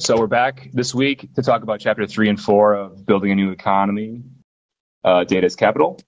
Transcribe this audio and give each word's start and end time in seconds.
so 0.00 0.18
we're 0.18 0.26
back 0.26 0.70
this 0.72 0.94
week 0.94 1.28
to 1.34 1.42
talk 1.42 1.62
about 1.62 1.78
chapter 1.78 2.06
three 2.06 2.30
and 2.30 2.40
four 2.40 2.74
of 2.74 3.04
Building 3.04 3.32
a 3.32 3.34
New 3.34 3.50
Economy, 3.50 4.22
uh, 5.04 5.24
Data 5.24 5.44
as 5.44 5.56
Capital. 5.56 6.00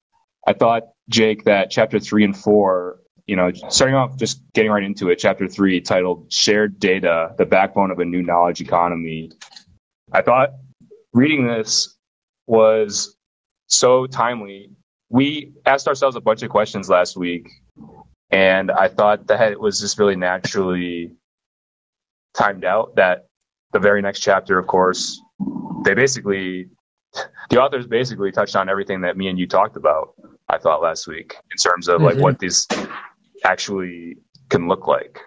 I 0.47 0.55
thought, 0.55 0.85
Jake, 1.11 1.45
that 1.45 1.71
chapter 1.71 2.01
three 2.01 2.25
and 2.25 2.35
four, 2.35 3.01
you 3.27 3.37
know, 3.37 3.53
starting 3.69 3.95
off 3.95 4.17
just 4.17 4.41
getting 4.55 4.71
right 4.71 4.83
into 4.83 5.11
it, 5.11 5.17
chapter 5.17 5.47
three 5.47 5.81
titled 5.83 6.33
Shared 6.33 6.81
Data, 6.81 7.35
the 7.37 7.45
Backbone 7.45 7.91
of 7.91 7.99
a 7.99 8.05
New 8.05 8.23
Knowledge 8.23 8.63
Economy. 8.63 9.31
I 10.11 10.23
thought 10.23 10.55
reading 11.13 11.47
this 11.47 11.95
was 12.47 13.15
so 13.67 14.07
timely. 14.07 14.71
We 15.11 15.53
asked 15.67 15.87
ourselves 15.87 16.17
a 16.17 16.21
bunch 16.21 16.43
of 16.43 16.49
questions 16.49 16.89
last 16.89 17.15
week, 17.19 17.51
and 18.31 18.71
I 18.71 18.89
thought 18.89 19.27
that 19.27 19.53
it 19.53 19.61
was 19.61 19.81
just 19.81 19.99
really 19.99 20.17
naturally 20.17 21.13
timed 22.35 22.65
out 22.65 22.97
that 22.97 23.27
the 23.73 23.79
very 23.79 24.03
next 24.03 24.21
chapter, 24.21 24.59
of 24.59 24.67
course, 24.67 25.21
they 25.85 25.95
basically, 25.95 26.69
the 27.51 27.61
authors 27.61 27.87
basically 27.87 28.31
touched 28.31 28.57
on 28.57 28.69
everything 28.69 29.01
that 29.01 29.17
me 29.17 29.29
and 29.29 29.39
you 29.39 29.47
talked 29.47 29.77
about, 29.77 30.15
I 30.49 30.59
thought 30.59 30.83
last 30.83 31.07
week, 31.07 31.35
in 31.51 31.57
terms 31.57 31.89
of 31.89 32.03
like 32.03 32.15
mm-hmm. 32.15 32.23
what 32.23 32.39
these 32.39 32.67
actually 33.45 34.17
can 34.51 34.69
look 34.69 34.87
like. 34.87 35.19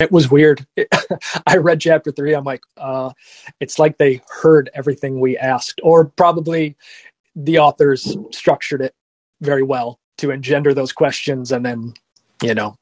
It 0.00 0.12
was 0.12 0.30
weird. 0.30 0.66
I 1.46 1.56
read 1.56 1.80
chapter 1.80 2.12
three. 2.12 2.34
I'm 2.34 2.44
like, 2.44 2.60
uh, 2.76 3.12
it's 3.60 3.78
like 3.78 3.98
they 3.98 4.20
heard 4.28 4.70
everything 4.74 5.20
we 5.20 5.38
asked, 5.38 5.80
or 5.82 6.04
probably 6.04 6.76
the 7.34 7.58
authors 7.58 8.16
structured 8.30 8.82
it 8.82 8.94
very 9.40 9.62
well 9.62 9.98
to 10.18 10.30
engender 10.30 10.72
those 10.72 10.92
questions 10.92 11.52
and 11.52 11.64
then, 11.64 11.92
you 12.42 12.54
know, 12.54 12.76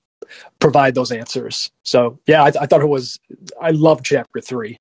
provide 0.60 0.95
those 0.95 1.12
answers. 1.12 1.70
So 1.83 2.19
yeah, 2.27 2.42
I, 2.42 2.48
I 2.60 2.66
thought 2.66 2.80
it 2.80 2.88
was. 2.88 3.19
I 3.60 3.70
love 3.70 4.02
chapter 4.02 4.41
three. 4.41 4.78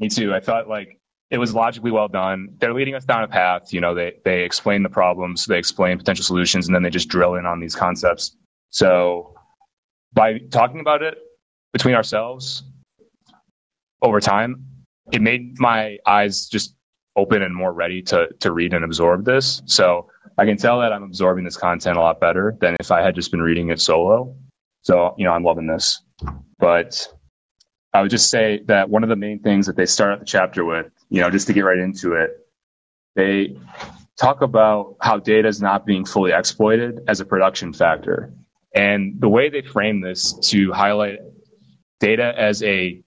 Me 0.00 0.08
too. 0.08 0.34
I 0.34 0.40
thought 0.40 0.68
like 0.68 0.98
it 1.30 1.38
was 1.38 1.54
logically 1.54 1.90
well 1.90 2.08
done. 2.08 2.48
They're 2.58 2.74
leading 2.74 2.94
us 2.94 3.04
down 3.04 3.24
a 3.24 3.28
path. 3.28 3.72
You 3.72 3.80
know, 3.80 3.94
they 3.94 4.14
they 4.24 4.42
explain 4.42 4.82
the 4.82 4.90
problems, 4.90 5.46
they 5.46 5.58
explain 5.58 5.98
potential 5.98 6.24
solutions, 6.24 6.66
and 6.66 6.74
then 6.74 6.82
they 6.82 6.90
just 6.90 7.08
drill 7.08 7.36
in 7.36 7.46
on 7.46 7.60
these 7.60 7.74
concepts. 7.74 8.36
So 8.70 9.34
by 10.12 10.38
talking 10.50 10.80
about 10.80 11.02
it 11.02 11.18
between 11.72 11.94
ourselves 11.94 12.64
over 14.02 14.20
time, 14.20 14.66
it 15.10 15.22
made 15.22 15.58
my 15.58 15.98
eyes 16.06 16.48
just 16.48 16.74
open 17.16 17.42
and 17.42 17.54
more 17.54 17.72
ready 17.72 18.02
to 18.02 18.28
to 18.40 18.52
read 18.52 18.74
and 18.74 18.84
absorb 18.84 19.24
this. 19.24 19.62
So 19.66 20.10
I 20.38 20.44
can 20.44 20.56
tell 20.56 20.80
that 20.80 20.92
I'm 20.92 21.02
absorbing 21.02 21.44
this 21.44 21.56
content 21.56 21.96
a 21.96 22.00
lot 22.00 22.20
better 22.20 22.56
than 22.60 22.76
if 22.80 22.90
I 22.90 23.02
had 23.02 23.14
just 23.14 23.30
been 23.30 23.42
reading 23.42 23.70
it 23.70 23.80
solo. 23.80 24.36
So, 24.82 25.14
you 25.18 25.24
know, 25.24 25.32
I'm 25.32 25.44
loving 25.44 25.66
this. 25.66 26.02
But 26.58 27.08
I 27.92 28.00
would 28.00 28.10
just 28.10 28.30
say 28.30 28.62
that 28.66 28.88
one 28.88 29.02
of 29.02 29.08
the 29.08 29.16
main 29.16 29.40
things 29.40 29.66
that 29.66 29.76
they 29.76 29.86
start 29.86 30.12
out 30.12 30.20
the 30.20 30.26
chapter 30.26 30.64
with, 30.64 30.86
you 31.10 31.20
know, 31.20 31.30
just 31.30 31.46
to 31.48 31.52
get 31.52 31.62
right 31.62 31.78
into 31.78 32.14
it, 32.14 32.30
they 33.14 33.56
talk 34.18 34.40
about 34.40 34.96
how 35.00 35.18
data 35.18 35.48
is 35.48 35.60
not 35.60 35.84
being 35.84 36.04
fully 36.04 36.32
exploited 36.32 37.00
as 37.08 37.20
a 37.20 37.24
production 37.24 37.72
factor. 37.72 38.32
And 38.74 39.20
the 39.20 39.28
way 39.28 39.50
they 39.50 39.62
frame 39.62 40.00
this 40.00 40.32
to 40.50 40.72
highlight 40.72 41.18
data 42.00 42.32
as 42.36 42.62
a 42.62 43.02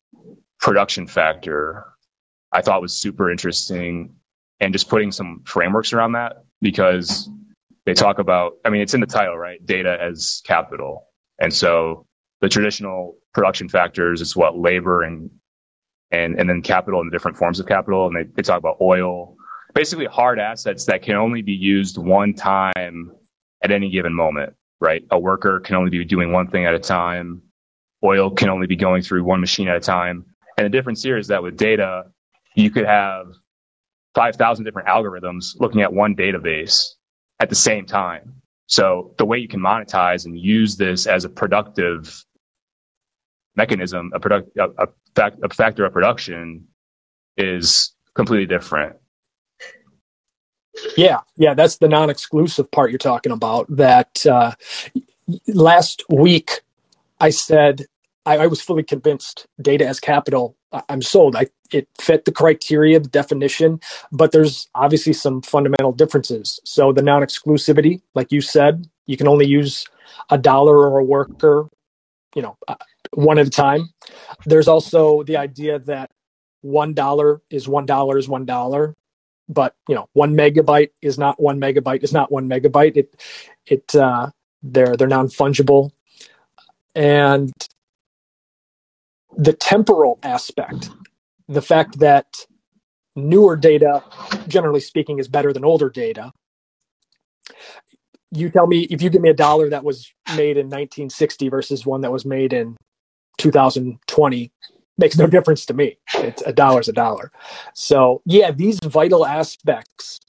production 0.60 1.08
factor, 1.08 1.86
I 2.56 2.62
thought 2.62 2.82
was 2.82 2.98
super 2.98 3.30
interesting. 3.30 4.16
And 4.62 4.72
just 4.72 4.88
putting 4.88 5.12
some 5.12 5.42
frameworks 5.46 5.92
around 5.92 6.14
that 6.14 6.46
because 6.62 7.30
they 7.86 7.94
talk 7.94 8.20
about, 8.20 8.54
I 8.64 8.70
mean, 8.70 8.82
it's 8.82 8.94
in 8.94 9.02
the 9.02 9.06
title, 9.06 9.38
right? 9.38 9.64
Data 9.66 9.98
as 10.02 10.42
capital. 10.46 11.08
And 11.40 11.54
so 11.54 12.06
the 12.40 12.48
traditional 12.48 13.18
production 13.34 13.68
factors 13.68 14.22
is 14.22 14.34
what 14.34 14.58
labor 14.58 15.04
and, 15.04 15.30
and, 16.12 16.40
and 16.40 16.50
then 16.50 16.62
capital 16.62 17.02
and 17.02 17.12
the 17.12 17.14
different 17.14 17.36
forms 17.36 17.60
of 17.60 17.68
capital. 17.68 18.08
And 18.08 18.16
they, 18.16 18.24
they 18.34 18.42
talk 18.42 18.58
about 18.58 18.78
oil, 18.80 19.36
basically 19.74 20.06
hard 20.06 20.40
assets 20.40 20.86
that 20.86 21.02
can 21.02 21.16
only 21.16 21.42
be 21.42 21.52
used 21.52 21.98
one 21.98 22.34
time 22.34 23.12
at 23.62 23.72
any 23.72 23.90
given 23.90 24.14
moment, 24.14 24.54
right? 24.80 25.04
A 25.12 25.20
worker 25.20 25.60
can 25.60 25.76
only 25.76 25.90
be 25.90 26.06
doing 26.06 26.32
one 26.32 26.48
thing 26.48 26.66
at 26.66 26.74
a 26.74 26.80
time. 26.80 27.42
Oil 28.06 28.32
can 28.32 28.48
only 28.48 28.68
be 28.68 28.78
going 28.78 29.02
through 29.02 29.26
one 29.26 29.42
machine 29.42 29.68
at 29.68 29.76
a 29.76 29.82
time. 29.82 30.26
And 30.58 30.64
the 30.64 30.70
difference 30.70 31.04
here 31.04 31.18
is 31.18 31.28
that 31.28 31.44
with 31.44 31.58
data, 31.58 32.06
you 32.56 32.72
could 32.72 32.86
have 32.86 33.28
5,000 34.16 34.66
different 34.66 34.88
algorithms 34.88 35.60
looking 35.60 35.82
at 35.82 35.94
one 35.94 36.16
database 36.16 36.90
at 37.40 37.50
the 37.50 37.56
same 37.56 37.86
time. 37.86 38.42
So 38.68 39.14
the 39.18 39.26
way 39.26 39.38
you 39.38 39.48
can 39.48 39.60
monetize 39.60 40.26
and 40.26 40.40
use 40.40 40.78
this 40.78 41.06
as 41.06 41.26
a 41.26 41.30
productive 41.30 42.24
mechanism, 43.56 44.12
a 44.14 44.20
product, 44.20 44.58
a, 44.58 44.70
a, 44.84 44.88
fact, 45.16 45.38
a 45.44 45.50
factor 45.50 45.86
of 45.86 45.94
production 45.94 46.68
is 47.38 47.94
completely 48.16 48.48
different. 48.48 48.98
Yeah, 50.98 51.22
yeah, 51.38 51.54
that's 51.54 51.78
the 51.78 51.88
non-exclusive 51.88 52.70
part 52.72 52.92
you're 52.92 52.98
talking 52.98 53.32
about. 53.32 53.68
That 53.76 54.26
uh, 54.26 54.54
last 55.48 56.04
week 56.10 56.62
I 57.20 57.30
said 57.30 57.86
I, 58.26 58.38
I 58.38 58.48
was 58.48 58.62
fully 58.62 58.84
convinced 58.84 59.48
data 59.62 59.88
as 59.88 60.00
capital 60.00 60.56
I'm 60.90 61.02
sold. 61.02 61.36
I 61.36 61.48
it 61.72 61.88
fit 62.00 62.26
the 62.26 62.32
criteria, 62.32 63.00
the 63.00 63.10
definition, 63.10 63.80
but 64.12 64.32
there's 64.32 64.68
obviously 64.76 65.14
some 65.14 65.42
fundamental 65.42 65.92
differences. 65.92 66.60
So 66.64 66.92
the 66.92 67.02
non-exclusivity, 67.02 68.02
like 68.14 68.32
you 68.32 68.42
said, 68.42 68.88
you 69.08 69.18
can 69.18 69.28
only 69.28 69.46
use 69.46 69.86
a 70.30 70.38
dollar 70.38 70.78
or 70.78 71.00
a 71.00 71.04
worker, 71.04 71.68
you 72.36 72.42
know, 72.42 72.58
uh, 72.68 72.76
one 73.14 73.40
at 73.40 73.48
a 73.48 73.50
time. 73.50 73.90
There's 74.46 74.68
also 74.68 75.24
the 75.24 75.38
idea 75.38 75.80
that 75.80 76.12
one 76.62 76.94
dollar 76.94 77.42
is 77.50 77.68
one 77.68 77.86
dollar 77.86 78.18
is 78.18 78.28
one 78.28 78.46
dollar, 78.46 78.94
but 79.50 79.76
you 79.88 79.96
know, 79.96 80.08
one 80.14 80.36
megabyte 80.36 80.92
is 81.02 81.18
not 81.18 81.42
one 81.42 81.60
megabyte 81.60 82.04
is 82.04 82.14
not 82.14 82.32
one 82.32 82.50
megabyte. 82.50 82.98
It 82.98 83.16
it 83.66 83.96
uh, 83.96 84.30
they're 84.64 84.96
they're 84.98 85.08
non 85.08 85.28
fungible, 85.28 85.92
and 86.94 87.52
the 89.38 89.54
temporal 89.54 90.20
aspect, 90.24 90.90
the 91.48 91.62
fact 91.62 92.00
that 92.00 92.46
newer 93.16 93.56
data, 93.56 94.04
generally 94.48 94.80
speaking, 94.80 95.20
is 95.20 95.28
better 95.28 95.54
than 95.54 95.66
older 95.66 95.90
data. 95.90 96.32
You 98.32 98.50
tell 98.50 98.68
me 98.68 98.84
if 98.90 99.02
you 99.02 99.10
give 99.10 99.22
me 99.22 99.30
a 99.30 99.36
dollar 99.36 99.70
that 99.70 99.84
was 99.84 100.12
made 100.36 100.58
in 100.58 100.68
1960 100.68 101.50
versus 101.50 101.86
one 101.86 102.02
that 102.02 102.12
was 102.12 102.26
made 102.26 102.54
in 102.54 102.76
2020 103.38 104.52
makes 104.98 105.18
no 105.18 105.28
difference 105.28 105.66
to 105.68 105.74
me. 105.74 105.98
It's 106.16 106.42
a 106.42 106.54
dollar's 106.54 106.90
a 106.90 106.94
dollar. 106.94 107.32
So 107.74 108.22
yeah, 108.26 108.52
these 108.52 108.80
vital 108.80 109.26
aspects 109.26 110.20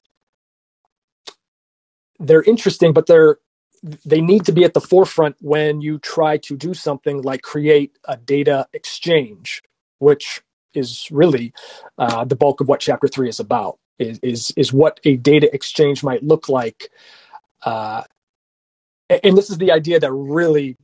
they're 2.19 2.43
interesting, 2.43 2.93
but 2.93 3.07
they're 3.07 3.39
they 3.83 4.21
need 4.21 4.47
to 4.47 4.53
be 4.53 4.65
at 4.65 4.75
the 4.75 4.81
forefront 4.81 5.37
when 5.41 5.81
you 5.81 5.99
try 5.99 6.39
to 6.39 6.57
do 6.57 6.75
something 6.75 7.23
like 7.23 7.43
create 7.43 7.99
a 8.07 8.17
data 8.17 8.69
exchange, 8.75 9.63
which 9.99 10.43
is 10.75 11.09
really 11.11 11.53
uh, 11.99 12.25
the 12.25 12.37
bulk 12.37 12.61
of 12.61 12.69
what 12.69 12.81
chapter 12.81 13.09
three 13.09 13.29
is 13.29 13.41
about. 13.41 13.79
Is 13.99 14.19
is, 14.23 14.53
is 14.57 14.73
what 14.73 15.01
a 15.05 15.17
data 15.17 15.51
exchange 15.55 16.05
might 16.05 16.23
look 16.25 16.49
like, 16.49 16.91
uh, 17.65 18.05
and 19.11 19.37
this 19.39 19.51
is 19.51 19.59
the 19.59 19.73
idea 19.73 20.01
that 20.01 20.13
really 20.13 20.77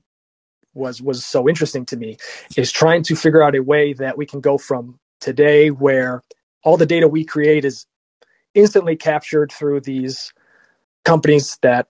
was 0.75 1.03
was 1.03 1.25
so 1.25 1.49
interesting 1.49 1.85
to 1.87 1.97
me 1.97 2.17
is 2.57 2.71
trying 2.73 3.03
to 3.05 3.17
figure 3.17 3.43
out 3.43 3.57
a 3.57 3.63
way 3.63 3.93
that 3.95 4.17
we 4.19 4.27
can 4.27 4.41
go 4.41 4.59
from 4.59 4.99
today 5.21 5.71
where 5.71 6.23
all 6.65 6.77
the 6.77 6.87
data 6.87 7.09
we 7.09 7.25
create 7.25 7.65
is 7.65 7.87
instantly 8.55 8.97
captured 8.97 9.53
through 9.53 9.81
these 9.81 10.33
companies 11.05 11.59
that 11.63 11.89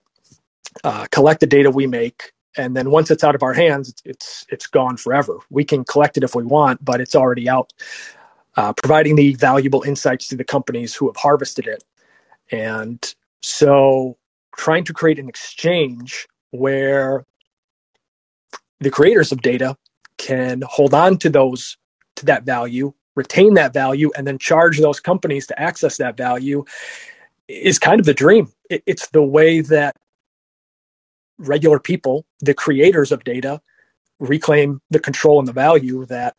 uh, 0.83 1.07
collect 1.11 1.39
the 1.39 1.47
data 1.47 1.71
we 1.71 1.87
make, 1.87 2.31
and 2.57 2.75
then 2.75 2.91
once 2.91 3.09
it's 3.11 3.23
out 3.23 3.35
of 3.35 3.43
our 3.43 3.53
hands, 3.53 3.89
it's 3.89 4.01
it's, 4.05 4.45
it's 4.49 4.67
gone 4.67 4.97
forever. 4.97 5.39
We 5.49 5.63
can 5.63 5.83
collect 5.83 6.17
it 6.17 6.23
if 6.23 6.35
we 6.35 6.43
want, 6.43 6.83
but 6.83 7.01
it's 7.01 7.15
already 7.15 7.49
out, 7.49 7.73
uh, 8.55 8.73
providing 8.73 9.15
the 9.15 9.33
valuable 9.35 9.83
insights 9.83 10.27
to 10.29 10.35
the 10.35 10.43
companies 10.43 10.93
who 10.95 11.07
have 11.07 11.17
harvested 11.17 11.67
it. 11.67 11.83
And 12.51 13.13
so, 13.41 14.17
trying 14.55 14.83
to 14.85 14.93
create 14.93 15.19
an 15.19 15.29
exchange 15.29 16.27
where 16.51 17.25
the 18.79 18.91
creators 18.91 19.31
of 19.31 19.41
data 19.41 19.75
can 20.17 20.61
hold 20.67 20.93
on 20.93 21.17
to 21.17 21.29
those 21.29 21.77
to 22.15 22.25
that 22.25 22.43
value 22.43 22.93
retain 23.15 23.53
that 23.55 23.73
value 23.73 24.11
and 24.15 24.27
then 24.27 24.37
charge 24.37 24.79
those 24.79 24.99
companies 24.99 25.47
to 25.47 25.59
access 25.59 25.97
that 25.97 26.17
value 26.17 26.63
is 27.47 27.79
kind 27.79 27.99
of 27.99 28.05
the 28.05 28.13
dream 28.13 28.51
it's 28.69 29.07
the 29.09 29.23
way 29.23 29.61
that 29.61 29.95
regular 31.37 31.79
people, 31.79 32.25
the 32.39 32.53
creators 32.53 33.11
of 33.11 33.23
data, 33.23 33.61
reclaim 34.19 34.81
the 34.89 34.99
control 34.99 35.39
and 35.39 35.47
the 35.47 35.53
value 35.53 36.05
that 36.05 36.35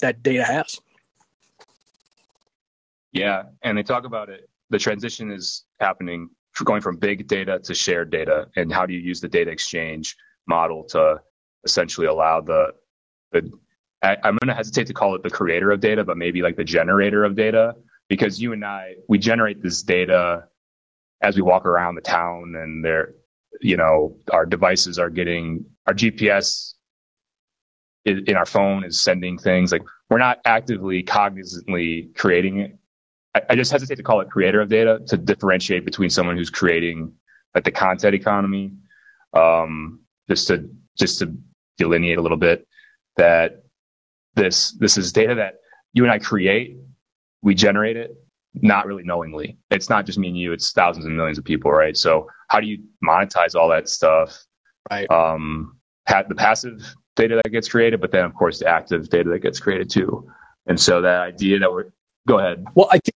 that 0.00 0.22
data 0.22 0.44
has. 0.44 0.80
Yeah, 3.12 3.44
and 3.62 3.76
they 3.76 3.82
talk 3.82 4.04
about 4.04 4.28
it. 4.28 4.48
The 4.70 4.78
transition 4.78 5.30
is 5.30 5.64
happening 5.80 6.30
going 6.64 6.80
from 6.80 6.96
big 6.96 7.28
data 7.28 7.58
to 7.60 7.74
shared 7.74 8.10
data, 8.10 8.48
and 8.56 8.72
how 8.72 8.86
do 8.86 8.92
you 8.92 9.00
use 9.00 9.20
the 9.20 9.28
data 9.28 9.50
exchange 9.50 10.16
model 10.46 10.84
to 10.84 11.20
essentially 11.64 12.06
allow 12.06 12.40
the 12.40 12.72
the 13.32 13.50
I, 14.02 14.16
I'm 14.22 14.36
going 14.36 14.48
to 14.48 14.54
hesitate 14.54 14.86
to 14.86 14.94
call 14.94 15.14
it 15.16 15.22
the 15.22 15.30
creator 15.30 15.72
of 15.72 15.80
data, 15.80 16.04
but 16.04 16.16
maybe 16.16 16.42
like 16.42 16.56
the 16.56 16.64
generator 16.64 17.24
of 17.24 17.34
data, 17.34 17.74
because 18.08 18.40
you 18.40 18.52
and 18.52 18.64
I 18.64 18.94
we 19.08 19.18
generate 19.18 19.62
this 19.62 19.82
data 19.82 20.44
as 21.20 21.36
we 21.36 21.42
walk 21.42 21.66
around 21.66 21.96
the 21.96 22.00
town, 22.00 22.54
and 22.56 22.84
there, 22.84 23.14
you 23.60 23.76
know, 23.76 24.16
our 24.32 24.46
devices 24.46 24.98
are 24.98 25.10
getting 25.10 25.66
our 25.86 25.94
GPS 25.94 26.74
in 28.04 28.36
our 28.36 28.46
phone 28.46 28.84
is 28.84 29.00
sending 29.00 29.38
things 29.38 29.72
like 29.72 29.82
we're 30.08 30.18
not 30.18 30.38
actively 30.44 31.02
cognizantly 31.02 32.14
creating 32.16 32.60
it. 32.60 32.78
I, 33.48 33.54
just 33.54 33.70
hesitate 33.70 33.96
to 33.96 34.02
call 34.02 34.20
it 34.20 34.30
creator 34.30 34.60
of 34.60 34.68
data 34.68 35.00
to 35.08 35.16
differentiate 35.16 35.84
between 35.84 36.10
someone 36.10 36.36
who's 36.36 36.50
creating 36.50 37.12
like 37.54 37.64
the 37.64 37.70
content 37.70 38.14
economy. 38.14 38.72
Um, 39.34 40.00
just 40.28 40.48
to 40.48 40.70
just 40.96 41.18
to 41.20 41.34
delineate 41.76 42.18
a 42.18 42.22
little 42.22 42.38
bit 42.38 42.66
that 43.16 43.62
this 44.34 44.72
this 44.72 44.96
is 44.96 45.12
data 45.12 45.36
that 45.36 45.56
you 45.92 46.04
and 46.04 46.12
I 46.12 46.18
create, 46.18 46.78
we 47.42 47.54
generate 47.54 47.96
it, 47.96 48.16
not 48.62 48.86
really 48.86 49.02
knowingly. 49.02 49.58
It's 49.70 49.88
not 49.88 50.06
just 50.06 50.18
me 50.18 50.28
and 50.28 50.38
you; 50.38 50.52
it's 50.52 50.72
thousands 50.72 51.06
and 51.06 51.16
millions 51.16 51.38
of 51.38 51.44
people, 51.44 51.70
right? 51.70 51.96
So 51.96 52.28
how 52.48 52.60
do 52.60 52.66
you 52.66 52.78
monetize 53.04 53.54
all 53.54 53.68
that 53.68 53.88
stuff? 53.88 54.44
Right. 54.90 55.10
Um, 55.10 55.76
the 56.06 56.34
passive 56.34 56.94
data 57.16 57.40
that 57.42 57.50
gets 57.50 57.68
created, 57.68 58.00
but 58.00 58.10
then 58.12 58.24
of 58.24 58.34
course 58.34 58.60
the 58.60 58.66
active 58.66 59.10
data 59.10 59.28
that 59.30 59.40
gets 59.40 59.60
created 59.60 59.90
too. 59.90 60.26
And 60.66 60.80
so 60.80 61.02
that 61.02 61.20
idea 61.20 61.58
that 61.58 61.70
we're 61.70 61.86
go 62.26 62.38
ahead. 62.38 62.64
Well, 62.74 62.88
I 62.90 62.98
think 62.98 63.14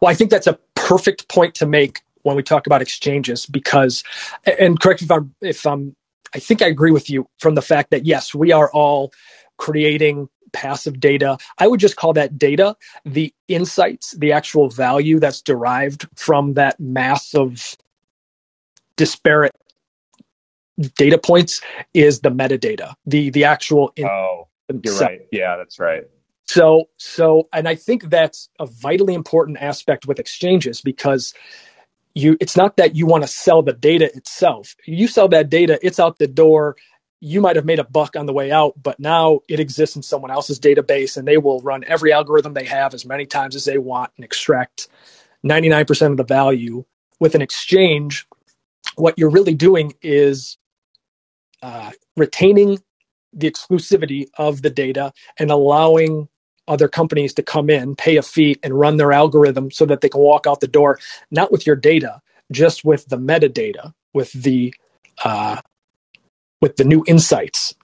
well, 0.00 0.10
I 0.10 0.14
think 0.14 0.30
that's 0.30 0.46
a 0.46 0.58
perfect 0.74 1.28
point 1.28 1.54
to 1.56 1.66
make 1.66 2.00
when 2.22 2.36
we 2.36 2.42
talk 2.42 2.66
about 2.66 2.82
exchanges 2.82 3.46
because, 3.46 4.02
and 4.58 4.78
correct 4.80 5.00
me 5.00 5.06
if 5.06 5.10
I'm 5.10 5.34
if 5.40 5.66
I'm 5.66 5.96
I 6.34 6.38
think 6.38 6.62
I 6.62 6.66
agree 6.66 6.92
with 6.92 7.10
you 7.10 7.28
from 7.38 7.54
the 7.54 7.62
fact 7.62 7.90
that 7.90 8.06
yes, 8.06 8.34
we 8.34 8.52
are 8.52 8.70
all 8.72 9.12
creating 9.60 10.28
passive 10.52 10.98
data. 10.98 11.38
I 11.58 11.68
would 11.68 11.78
just 11.78 11.96
call 11.96 12.12
that 12.14 12.38
data. 12.38 12.76
The 13.04 13.32
insights, 13.46 14.12
the 14.12 14.32
actual 14.32 14.68
value 14.68 15.20
that's 15.20 15.42
derived 15.42 16.08
from 16.16 16.54
that 16.54 16.80
mass 16.80 17.34
of 17.34 17.76
disparate 18.96 19.54
data 20.96 21.18
points 21.18 21.60
is 21.94 22.20
the 22.20 22.30
metadata, 22.30 22.94
the 23.06 23.30
the 23.30 23.44
actual. 23.44 23.92
In- 23.96 24.06
oh, 24.06 24.48
you're 24.82 24.98
right. 24.98 25.20
Yeah, 25.30 25.56
that's 25.56 25.78
right. 25.78 26.04
So 26.48 26.88
so, 26.96 27.48
and 27.52 27.68
I 27.68 27.76
think 27.76 28.10
that's 28.10 28.48
a 28.58 28.66
vitally 28.66 29.14
important 29.14 29.58
aspect 29.58 30.06
with 30.06 30.18
exchanges 30.18 30.80
because 30.80 31.34
you 32.14 32.36
it's 32.40 32.56
not 32.56 32.76
that 32.76 32.96
you 32.96 33.06
want 33.06 33.22
to 33.22 33.28
sell 33.28 33.62
the 33.62 33.72
data 33.72 34.12
itself 34.16 34.74
you 34.84 35.06
sell 35.06 35.28
that 35.28 35.48
data 35.48 35.78
it's 35.80 36.00
out 36.00 36.18
the 36.18 36.26
door 36.26 36.76
you 37.20 37.40
might 37.40 37.56
have 37.56 37.66
made 37.66 37.78
a 37.78 37.84
buck 37.84 38.16
on 38.16 38.26
the 38.26 38.32
way 38.32 38.50
out 38.50 38.74
but 38.82 38.98
now 38.98 39.40
it 39.48 39.60
exists 39.60 39.96
in 39.96 40.02
someone 40.02 40.30
else's 40.30 40.58
database 40.58 41.16
and 41.16 41.28
they 41.28 41.36
will 41.38 41.60
run 41.60 41.84
every 41.86 42.12
algorithm 42.12 42.54
they 42.54 42.64
have 42.64 42.94
as 42.94 43.04
many 43.04 43.26
times 43.26 43.54
as 43.54 43.64
they 43.64 43.78
want 43.78 44.10
and 44.16 44.24
extract 44.24 44.88
99% 45.44 46.10
of 46.10 46.16
the 46.16 46.24
value. 46.24 46.84
With 47.18 47.34
an 47.34 47.42
exchange 47.42 48.26
what 48.96 49.18
you're 49.18 49.30
really 49.30 49.54
doing 49.54 49.94
is 50.02 50.58
uh, 51.62 51.90
retaining 52.16 52.78
the 53.32 53.50
exclusivity 53.50 54.26
of 54.38 54.62
the 54.62 54.70
data 54.70 55.12
and 55.38 55.50
allowing 55.50 56.28
other 56.66 56.88
companies 56.88 57.34
to 57.34 57.42
come 57.42 57.68
in, 57.68 57.94
pay 57.94 58.16
a 58.16 58.22
fee, 58.22 58.56
and 58.62 58.78
run 58.78 58.96
their 58.96 59.12
algorithm 59.12 59.70
so 59.70 59.84
that 59.86 60.00
they 60.00 60.08
can 60.08 60.20
walk 60.20 60.46
out 60.46 60.60
the 60.60 60.68
door, 60.68 60.98
not 61.30 61.52
with 61.52 61.66
your 61.66 61.76
data, 61.76 62.20
just 62.52 62.84
with 62.84 63.06
the 63.08 63.18
metadata, 63.18 63.92
with 64.14 64.32
the 64.32 64.74
uh, 65.24 65.60
with 66.60 66.76
the 66.76 66.84
new 66.84 67.04
insights. 67.06 67.74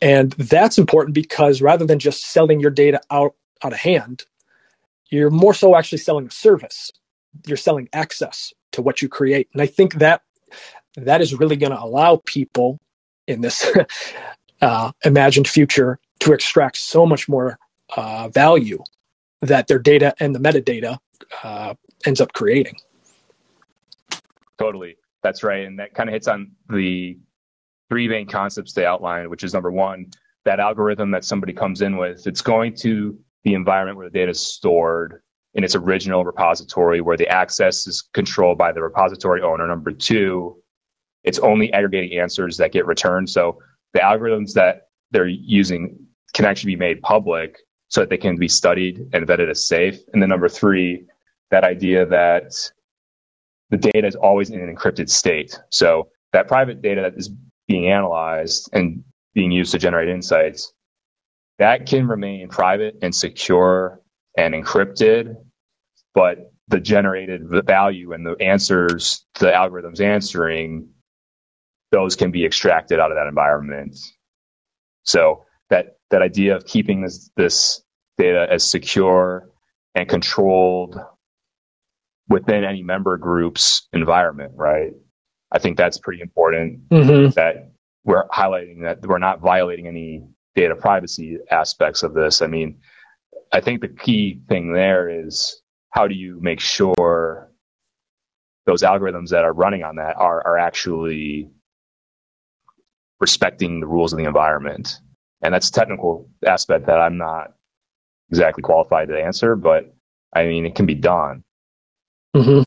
And 0.00 0.32
that's 0.32 0.78
important 0.78 1.14
because 1.14 1.60
rather 1.60 1.84
than 1.84 1.98
just 1.98 2.24
selling 2.26 2.60
your 2.60 2.70
data 2.70 3.00
out 3.10 3.34
out 3.64 3.72
of 3.72 3.78
hand, 3.78 4.24
you're 5.10 5.30
more 5.30 5.54
so 5.54 5.76
actually 5.76 5.98
selling 5.98 6.26
a 6.26 6.30
service. 6.30 6.92
You're 7.46 7.56
selling 7.56 7.88
access 7.92 8.52
to 8.72 8.82
what 8.82 9.02
you 9.02 9.08
create. 9.08 9.48
And 9.52 9.62
I 9.62 9.66
think 9.66 9.94
that 9.94 10.22
that 10.96 11.20
is 11.20 11.34
really 11.34 11.56
going 11.56 11.72
to 11.72 11.82
allow 11.82 12.20
people 12.24 12.78
in 13.26 13.40
this 13.40 13.66
uh, 14.60 14.92
imagined 15.04 15.48
future 15.48 15.98
to 16.20 16.32
extract 16.32 16.76
so 16.76 17.06
much 17.06 17.28
more 17.28 17.58
uh, 17.96 18.28
value 18.28 18.82
that 19.42 19.66
their 19.68 19.78
data 19.78 20.14
and 20.20 20.34
the 20.34 20.40
metadata 20.40 20.98
uh, 21.42 21.74
ends 22.04 22.20
up 22.20 22.32
creating. 22.32 22.76
Totally. 24.58 24.96
That's 25.22 25.42
right. 25.42 25.64
And 25.64 25.78
that 25.78 25.94
kind 25.94 26.08
of 26.08 26.12
hits 26.12 26.28
on 26.28 26.52
the 26.68 27.18
three 27.88 28.08
main 28.08 28.26
concepts 28.26 28.72
they 28.72 28.84
outlined, 28.84 29.28
which 29.30 29.44
is 29.44 29.54
number 29.54 29.70
one, 29.70 30.06
that 30.44 30.60
algorithm 30.60 31.10
that 31.10 31.24
somebody 31.24 31.52
comes 31.52 31.82
in 31.82 31.96
with, 31.96 32.26
it's 32.26 32.42
going 32.42 32.74
to 32.76 33.18
the 33.44 33.54
environment 33.54 33.96
where 33.96 34.08
the 34.08 34.18
data 34.18 34.30
is 34.30 34.40
stored 34.40 35.22
in 35.54 35.64
its 35.64 35.74
original 35.74 36.24
repository 36.24 37.00
where 37.00 37.16
the 37.16 37.28
access 37.28 37.86
is 37.86 38.02
controlled 38.12 38.58
by 38.58 38.72
the 38.72 38.82
repository 38.82 39.42
owner. 39.42 39.66
Number 39.66 39.92
two, 39.92 40.62
it's 41.24 41.38
only 41.38 41.72
aggregating 41.72 42.18
answers 42.18 42.56
that 42.58 42.72
get 42.72 42.86
returned. 42.86 43.30
So 43.30 43.58
the 43.92 44.00
algorithms 44.00 44.52
that 44.52 44.88
they're 45.10 45.26
using 45.26 45.98
can 46.34 46.44
actually 46.44 46.74
be 46.74 46.80
made 46.80 47.02
public 47.02 47.58
so 47.88 48.00
that 48.00 48.10
they 48.10 48.18
can 48.18 48.36
be 48.36 48.48
studied 48.48 49.08
and 49.12 49.26
vetted 49.26 49.50
as 49.50 49.64
safe. 49.64 49.98
And 50.12 50.22
then 50.22 50.28
number 50.28 50.48
three, 50.48 51.06
that 51.50 51.64
idea 51.64 52.04
that 52.06 52.52
the 53.70 53.78
data 53.78 54.06
is 54.06 54.14
always 54.14 54.50
in 54.50 54.60
an 54.60 54.74
encrypted 54.74 55.08
state. 55.08 55.58
So 55.70 56.08
that 56.32 56.48
private 56.48 56.82
data 56.82 57.02
that 57.02 57.14
is 57.16 57.30
being 57.68 57.88
analyzed 57.90 58.70
and 58.74 59.04
being 59.34 59.52
used 59.52 59.72
to 59.72 59.78
generate 59.78 60.10
insights, 60.10 60.72
that 61.58 61.86
can 61.86 62.08
remain 62.08 62.48
private 62.48 62.96
and 63.02 63.14
secure 63.14 64.00
and 64.36 64.54
encrypted, 64.54 65.36
but 66.14 66.52
the 66.68 66.80
generated 66.80 67.42
value 67.66 68.12
and 68.12 68.26
the 68.26 68.36
answers 68.40 69.26
the 69.40 69.46
algorithms 69.46 70.00
answering, 70.00 70.90
those 71.92 72.16
can 72.16 72.30
be 72.32 72.44
extracted 72.46 73.00
out 73.00 73.12
of 73.12 73.16
that 73.18 73.28
environment. 73.28 73.98
So 75.04 75.44
that 75.70 75.98
that 76.10 76.22
idea 76.22 76.56
of 76.56 76.66
keeping 76.66 77.02
this 77.02 77.30
this 77.36 77.82
data 78.18 78.46
as 78.50 78.68
secure 78.68 79.50
and 79.94 80.08
controlled 80.08 80.96
within 82.28 82.64
any 82.64 82.82
member 82.82 83.16
group's 83.18 83.88
environment, 83.92 84.52
right? 84.56 84.92
I 85.52 85.58
think 85.58 85.76
that's 85.76 85.98
pretty 85.98 86.20
important 86.20 86.88
mm-hmm. 86.88 87.30
that 87.30 87.72
we're 88.04 88.26
highlighting 88.28 88.82
that 88.82 89.04
we're 89.06 89.18
not 89.18 89.40
violating 89.40 89.86
any 89.86 90.26
data 90.54 90.74
privacy 90.74 91.38
aspects 91.50 92.02
of 92.02 92.14
this. 92.14 92.42
I 92.42 92.46
mean, 92.46 92.78
I 93.52 93.60
think 93.60 93.80
the 93.80 93.88
key 93.88 94.40
thing 94.48 94.72
there 94.72 95.08
is 95.08 95.62
how 95.90 96.06
do 96.06 96.14
you 96.14 96.38
make 96.40 96.60
sure 96.60 97.50
those 98.66 98.82
algorithms 98.82 99.30
that 99.30 99.44
are 99.44 99.52
running 99.52 99.82
on 99.82 99.96
that 99.96 100.16
are, 100.16 100.46
are 100.46 100.58
actually 100.58 101.48
respecting 103.20 103.80
the 103.80 103.86
rules 103.86 104.12
of 104.12 104.18
the 104.18 104.26
environment 104.26 105.00
and 105.42 105.54
that's 105.54 105.68
a 105.68 105.72
technical 105.72 106.28
aspect 106.46 106.86
that 106.86 106.98
I'm 106.98 107.16
not 107.16 107.54
exactly 108.30 108.62
qualified 108.62 109.08
to 109.08 109.20
answer, 109.20 109.56
but 109.56 109.94
I 110.32 110.46
mean, 110.46 110.66
it 110.66 110.74
can 110.74 110.86
be 110.86 110.94
done. 110.94 111.44
Mm-hmm. 112.36 112.62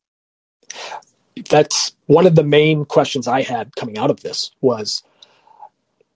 That's 1.50 1.96
one 2.08 2.28
of 2.28 2.36
the 2.36 2.44
main 2.44 2.86
questions 2.86 3.28
I 3.28 3.42
had 3.42 3.76
coming 3.76 3.98
out 3.98 4.12
of 4.12 4.22
this 4.22 4.52
was 4.62 5.04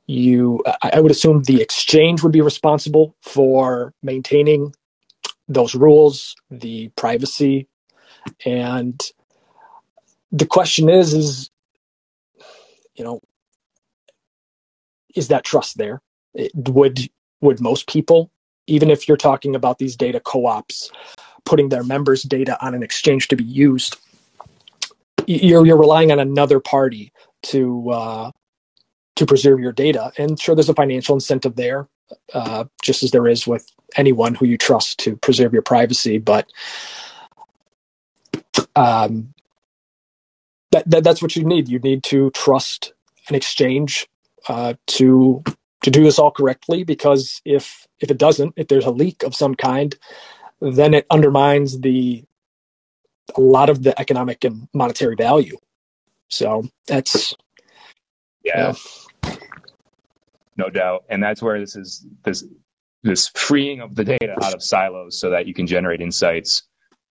you, 0.07 0.63
I 0.81 0.99
would 0.99 1.11
assume 1.11 1.43
the 1.43 1.61
exchange 1.61 2.21
would 2.21 2.31
be 2.31 2.41
responsible 2.41 3.15
for 3.21 3.93
maintaining 4.03 4.73
those 5.47 5.75
rules, 5.75 6.35
the 6.51 6.89
privacy, 6.95 7.67
and 8.45 9.01
the 10.31 10.45
question 10.45 10.89
is, 10.89 11.13
is, 11.13 11.49
you 12.95 13.03
know, 13.03 13.21
is 15.15 15.29
that 15.29 15.43
trust 15.43 15.77
there? 15.77 16.01
It, 16.33 16.51
would 16.55 16.99
would 17.41 17.61
most 17.61 17.87
people 17.87 18.31
even 18.67 18.89
if 18.89 19.07
you're 19.07 19.17
talking 19.17 19.55
about 19.55 19.77
these 19.77 19.95
data 19.95 20.19
co-ops 20.19 20.91
putting 21.45 21.69
their 21.69 21.83
members 21.83 22.23
data 22.23 22.57
on 22.65 22.73
an 22.73 22.83
exchange 22.83 23.27
to 23.27 23.35
be 23.35 23.43
used 23.43 23.97
you're 25.27 25.65
you're 25.65 25.77
relying 25.79 26.11
on 26.11 26.19
another 26.19 26.59
party 26.59 27.11
to 27.43 27.89
uh, 27.91 28.31
to 29.17 29.25
preserve 29.25 29.59
your 29.59 29.71
data. 29.73 30.11
And 30.17 30.39
sure 30.39 30.55
there's 30.55 30.69
a 30.69 30.73
financial 30.75 31.15
incentive 31.15 31.55
there 31.55 31.87
uh, 32.33 32.65
just 32.83 33.03
as 33.03 33.11
there 33.11 33.27
is 33.27 33.47
with 33.47 33.69
anyone 33.95 34.35
who 34.35 34.45
you 34.45 34.57
trust 34.57 34.99
to 34.99 35.15
preserve 35.17 35.53
your 35.53 35.61
privacy 35.61 36.17
but 36.17 36.47
um, 38.75 39.33
that, 40.71 40.89
that 40.89 41.03
that's 41.03 41.21
what 41.21 41.35
you 41.35 41.43
need. 41.43 41.69
You 41.69 41.79
need 41.79 42.03
to 42.05 42.31
trust 42.31 42.93
an 43.29 43.35
exchange 43.35 44.07
uh, 44.49 44.75
to 44.87 45.43
to 45.83 45.91
do 45.91 46.03
this 46.03 46.19
all 46.19 46.31
correctly 46.31 46.83
because 46.83 47.41
if 47.45 47.87
if 47.99 48.11
it 48.11 48.17
doesn't, 48.17 48.53
if 48.57 48.67
there's 48.67 48.85
a 48.85 48.91
leak 48.91 49.23
of 49.23 49.35
some 49.35 49.55
kind, 49.55 49.95
then 50.61 50.93
it 50.93 51.05
undermines 51.09 51.79
the 51.79 52.25
a 53.35 53.41
lot 53.41 53.69
of 53.69 53.83
the 53.83 53.99
economic 53.99 54.43
and 54.43 54.67
monetary 54.73 55.15
value. 55.15 55.57
So 56.29 56.63
that's 56.87 57.35
yeah. 58.43 58.73
no 60.57 60.69
doubt. 60.69 61.05
And 61.09 61.21
that's 61.21 61.41
where 61.41 61.59
this 61.59 61.75
is 61.75 62.05
this 62.23 62.43
this 63.03 63.29
freeing 63.35 63.81
of 63.81 63.95
the 63.95 64.03
data 64.03 64.35
out 64.43 64.53
of 64.53 64.63
silos 64.63 65.19
so 65.19 65.31
that 65.31 65.47
you 65.47 65.53
can 65.53 65.67
generate 65.67 66.01
insights 66.01 66.63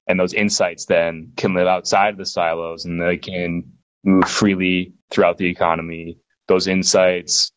and 0.06 0.18
those 0.18 0.34
insights 0.34 0.86
then 0.86 1.32
can 1.36 1.54
live 1.54 1.66
outside 1.66 2.10
of 2.10 2.18
the 2.18 2.26
silos 2.26 2.84
and 2.84 3.00
they 3.00 3.16
can 3.16 3.72
move 4.04 4.28
freely 4.28 4.94
throughout 5.10 5.38
the 5.38 5.48
economy. 5.48 6.18
Those 6.46 6.66
insights 6.66 7.52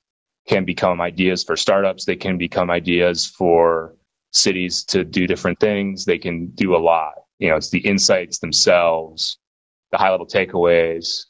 can 0.48 0.64
become 0.64 1.02
ideas 1.02 1.44
for 1.44 1.58
startups. 1.58 2.06
They 2.06 2.16
can 2.16 2.38
become 2.38 2.70
ideas 2.70 3.26
for 3.26 3.96
cities 4.32 4.86
to 4.86 5.04
do 5.04 5.28
different 5.28 5.60
things. 5.60 6.06
They 6.06 6.20
can 6.20 6.52
do 6.52 6.76
a 6.76 6.80
lot. 6.80 7.16
You 7.40 7.50
know, 7.50 7.56
it's 7.56 7.70
the 7.70 7.80
insights 7.80 8.40
themselves, 8.40 9.38
the 9.92 9.98
high 9.98 10.12
level 10.12 10.26
takeaways 10.26 11.26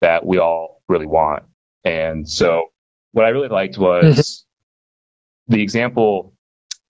that 0.00 0.24
we 0.24 0.38
all 0.38 0.82
really 0.88 1.06
want. 1.06 1.44
And 1.84 2.28
so 2.28 2.66
what 3.12 3.24
I 3.24 3.30
really 3.30 3.48
liked 3.48 3.78
was 3.78 4.16
mm-hmm. 4.18 5.54
the 5.54 5.62
example 5.62 6.34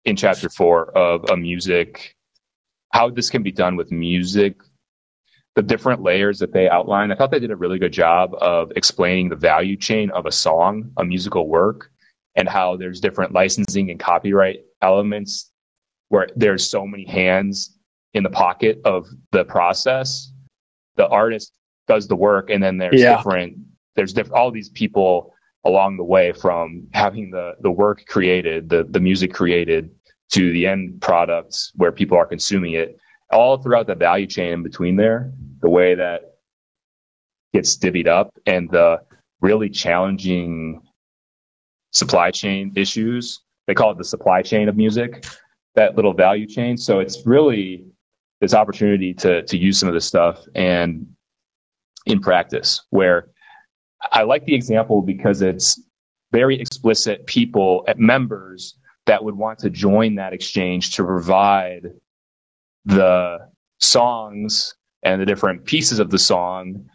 in 0.06 0.16
chapter 0.16 0.50
four 0.50 0.96
of 0.98 1.30
a 1.30 1.38
music, 1.38 2.16
how 2.92 3.10
this 3.10 3.30
can 3.30 3.44
be 3.44 3.52
done 3.52 3.76
with 3.76 3.92
music, 3.92 4.58
the 5.56 5.62
different 5.62 6.02
layers 6.02 6.40
that 6.40 6.54
they 6.54 6.70
outline. 6.70 7.12
I 7.12 7.16
thought 7.16 7.32
they 7.32 7.40
did 7.40 7.52
a 7.52 7.56
really 7.56 7.80
good 7.80 7.94
job 7.94 8.34
of 8.36 8.72
explaining 8.76 9.30
the 9.30 9.36
value 9.36 9.76
chain 9.76 10.10
of 10.12 10.26
a 10.26 10.32
song, 10.32 10.92
a 10.98 11.04
musical 11.04 11.48
work, 11.48 11.92
and 12.36 12.48
how 12.48 12.78
there's 12.78 13.02
different 13.02 13.34
licensing 13.34 13.92
and 13.92 14.00
copyright 14.00 14.60
elements 14.82 15.52
where 16.10 16.28
there's 16.36 16.70
so 16.70 16.88
many 16.88 17.06
hands 17.06 17.78
in 18.14 18.24
the 18.24 18.30
pocket 18.30 18.82
of 18.86 19.08
the 19.32 19.46
process. 19.46 20.32
The 20.96 21.08
artist 21.08 21.54
does 21.88 22.08
the 22.08 22.16
work 22.16 22.50
and 22.50 22.62
then 22.62 22.78
there's 22.78 23.02
yeah. 23.02 23.18
different 23.18 23.58
there's 23.96 24.14
different 24.14 24.36
all 24.36 24.52
these 24.52 24.70
people 24.70 25.34
along 25.66 25.98
the 25.98 26.04
way 26.04 26.32
from 26.32 26.88
having 26.94 27.32
the 27.32 27.56
the 27.62 27.72
work 27.72 28.06
created, 28.08 28.70
the 28.70 28.86
the 28.90 29.00
music 29.00 29.34
created 29.34 29.90
to 30.32 30.52
the 30.54 30.68
end 30.68 31.02
products 31.02 31.72
where 31.76 31.92
people 31.92 32.18
are 32.18 32.26
consuming 32.26 32.74
it, 32.74 32.98
all 33.32 33.58
throughout 33.58 33.88
the 33.88 33.96
value 33.96 34.28
chain 34.28 34.54
in 34.54 34.64
between 34.64 34.96
there, 34.96 35.32
the 35.62 35.70
way 35.70 35.96
that 35.96 36.22
gets 37.54 37.78
divvied 37.78 38.08
up 38.08 38.32
and 38.46 38.70
the 38.70 39.02
really 39.42 39.70
challenging 39.70 40.82
supply 41.92 42.32
chain 42.32 42.72
issues. 42.76 43.42
They 43.68 43.74
call 43.74 43.92
it 43.92 43.98
the 43.98 44.04
supply 44.04 44.42
chain 44.42 44.70
of 44.70 44.78
music, 44.78 45.26
that 45.76 45.96
little 45.96 46.14
value 46.14 46.48
chain. 46.48 46.78
So 46.78 47.00
it's 47.00 47.26
really 47.26 47.86
this 48.42 48.54
opportunity 48.54 49.14
to 49.14 49.44
to 49.44 49.58
use 49.58 49.80
some 49.80 49.90
of 49.90 49.96
this 49.96 50.06
stuff 50.06 50.46
and 50.56 51.08
in 52.06 52.20
practice 52.20 52.82
where 52.90 53.28
I 54.12 54.24
like 54.24 54.46
the 54.46 54.56
example 54.56 55.02
because 55.02 55.42
it's 55.42 55.82
very 56.32 56.60
explicit 56.60 57.26
people 57.26 57.84
at 57.88 58.00
members 58.00 58.76
that 59.06 59.24
would 59.24 59.36
want 59.36 59.60
to 59.60 59.70
join 59.70 60.16
that 60.16 60.34
exchange 60.34 60.96
to 60.96 61.04
provide 61.04 61.88
the 62.86 63.40
songs 63.80 64.76
and 65.04 65.22
the 65.22 65.26
different 65.26 65.66
pieces 65.66 66.00
of 66.00 66.10
the 66.12 66.20
song 66.20 66.86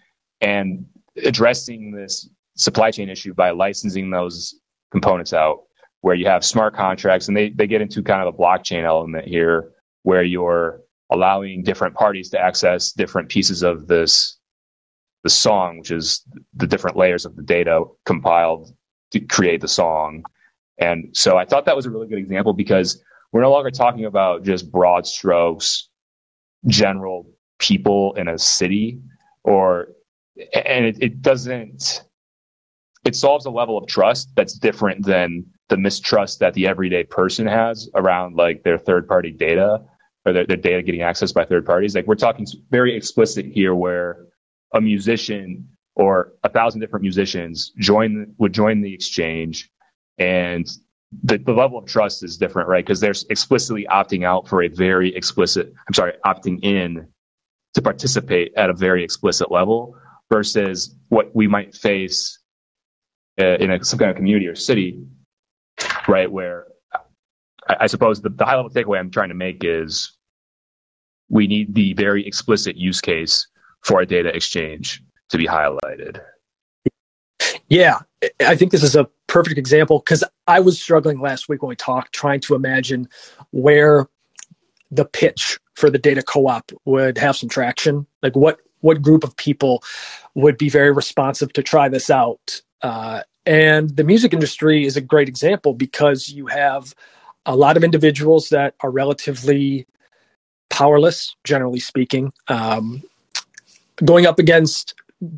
and 0.40 0.86
addressing 1.24 1.92
this 1.92 2.28
supply 2.56 2.90
chain 2.90 3.08
issue 3.08 3.34
by 3.34 3.50
licensing 3.50 4.10
those 4.10 4.54
components 4.92 5.32
out 5.32 5.62
where 6.02 6.14
you 6.14 6.26
have 6.26 6.44
smart 6.44 6.74
contracts 6.74 7.28
and 7.28 7.36
they, 7.36 7.50
they 7.50 7.66
get 7.66 7.80
into 7.80 8.02
kind 8.02 8.22
of 8.22 8.32
a 8.32 8.36
blockchain 8.36 8.84
element 8.84 9.26
here 9.26 9.70
where 10.02 10.22
you're 10.22 10.80
allowing 11.14 11.62
different 11.62 11.94
parties 11.94 12.30
to 12.30 12.38
access 12.38 12.92
different 12.92 13.28
pieces 13.28 13.62
of 13.62 13.86
this 13.86 14.38
the 15.22 15.30
song, 15.30 15.78
which 15.78 15.90
is 15.90 16.22
the 16.54 16.66
different 16.66 16.98
layers 16.98 17.24
of 17.24 17.34
the 17.34 17.42
data 17.42 17.84
compiled 18.04 18.70
to 19.12 19.20
create 19.20 19.62
the 19.62 19.68
song. 19.68 20.24
And 20.76 21.16
so 21.16 21.38
I 21.38 21.46
thought 21.46 21.64
that 21.64 21.76
was 21.76 21.86
a 21.86 21.90
really 21.90 22.08
good 22.08 22.18
example 22.18 22.52
because 22.52 23.02
we're 23.32 23.40
no 23.40 23.50
longer 23.50 23.70
talking 23.70 24.04
about 24.04 24.44
just 24.44 24.70
broad 24.70 25.06
strokes, 25.06 25.88
general 26.66 27.30
people 27.58 28.12
in 28.14 28.28
a 28.28 28.38
city, 28.38 29.00
or, 29.44 29.88
and 30.52 30.84
it, 30.84 31.02
it 31.02 31.22
doesn't, 31.22 32.04
it 33.06 33.16
solves 33.16 33.46
a 33.46 33.50
level 33.50 33.78
of 33.78 33.86
trust 33.86 34.28
that's 34.36 34.58
different 34.58 35.06
than 35.06 35.46
the 35.70 35.78
mistrust 35.78 36.40
that 36.40 36.52
the 36.52 36.66
everyday 36.66 37.04
person 37.04 37.46
has 37.46 37.88
around 37.94 38.36
like 38.36 38.62
their 38.62 38.78
third 38.78 39.08
party 39.08 39.30
data 39.30 39.80
or 40.26 40.32
their, 40.32 40.46
their 40.46 40.56
data 40.56 40.82
getting 40.82 41.00
accessed 41.00 41.34
by 41.34 41.44
third 41.44 41.66
parties. 41.66 41.94
Like 41.94 42.06
we're 42.06 42.14
talking 42.14 42.46
very 42.70 42.96
explicit 42.96 43.46
here 43.46 43.74
where 43.74 44.26
a 44.74 44.80
musician 44.80 45.68
or 45.96 46.32
a 46.42 46.48
thousand 46.48 46.80
different 46.80 47.02
musicians 47.02 47.72
join 47.78 48.34
would 48.38 48.52
join 48.52 48.80
the 48.80 48.92
exchange 48.92 49.70
and 50.18 50.68
the, 51.22 51.38
the 51.38 51.52
level 51.52 51.78
of 51.78 51.86
trust 51.86 52.24
is 52.24 52.36
different 52.36 52.68
right 52.68 52.84
because 52.84 53.00
they're 53.00 53.14
explicitly 53.30 53.86
opting 53.90 54.24
out 54.24 54.48
for 54.48 54.62
a 54.62 54.68
very 54.68 55.14
explicit 55.14 55.72
i'm 55.86 55.94
sorry 55.94 56.14
opting 56.26 56.64
in 56.64 57.06
to 57.74 57.82
participate 57.82 58.52
at 58.56 58.70
a 58.70 58.72
very 58.72 59.04
explicit 59.04 59.50
level 59.50 59.96
versus 60.32 60.94
what 61.08 61.34
we 61.34 61.46
might 61.46 61.74
face 61.74 62.38
uh, 63.40 63.56
in 63.56 63.70
a, 63.70 63.84
some 63.84 63.98
kind 63.98 64.10
of 64.10 64.16
community 64.16 64.46
or 64.46 64.54
city 64.56 65.06
right 66.08 66.30
where 66.30 66.66
I, 67.68 67.76
I 67.80 67.86
suppose 67.86 68.22
the, 68.22 68.30
the 68.30 68.44
high 68.44 68.56
level 68.56 68.70
takeaway 68.70 68.98
i'm 68.98 69.10
trying 69.10 69.30
to 69.30 69.34
make 69.34 69.64
is 69.64 70.12
we 71.28 71.46
need 71.46 71.74
the 71.74 71.94
very 71.94 72.26
explicit 72.26 72.76
use 72.76 73.00
case 73.00 73.46
for 73.80 74.00
a 74.00 74.06
data 74.06 74.34
exchange 74.34 75.02
to 75.30 75.38
be 75.38 75.46
highlighted. 75.46 76.20
Yeah, 77.68 78.00
I 78.40 78.56
think 78.56 78.72
this 78.72 78.82
is 78.82 78.94
a 78.94 79.08
perfect 79.26 79.58
example 79.58 79.98
because 79.98 80.22
I 80.46 80.60
was 80.60 80.80
struggling 80.80 81.20
last 81.20 81.48
week 81.48 81.62
when 81.62 81.68
we 81.68 81.76
talked, 81.76 82.12
trying 82.12 82.40
to 82.40 82.54
imagine 82.54 83.08
where 83.50 84.06
the 84.90 85.04
pitch 85.04 85.58
for 85.74 85.90
the 85.90 85.98
data 85.98 86.22
co-op 86.22 86.70
would 86.84 87.18
have 87.18 87.36
some 87.36 87.48
traction. 87.48 88.06
Like 88.22 88.36
what 88.36 88.60
what 88.80 89.00
group 89.00 89.24
of 89.24 89.36
people 89.36 89.82
would 90.34 90.58
be 90.58 90.68
very 90.68 90.92
responsive 90.92 91.52
to 91.54 91.62
try 91.62 91.88
this 91.88 92.10
out? 92.10 92.60
Uh, 92.82 93.22
and 93.46 93.96
the 93.96 94.04
music 94.04 94.32
industry 94.32 94.84
is 94.84 94.96
a 94.96 95.00
great 95.00 95.28
example 95.28 95.74
because 95.74 96.28
you 96.28 96.46
have 96.46 96.94
a 97.46 97.56
lot 97.56 97.76
of 97.76 97.84
individuals 97.84 98.48
that 98.50 98.74
are 98.80 98.90
relatively 98.90 99.86
powerless, 100.70 101.36
generally 101.44 101.80
speaking. 101.80 102.32
Um, 102.48 103.02
going 104.04 104.26
up 104.26 104.38
against 104.38 104.94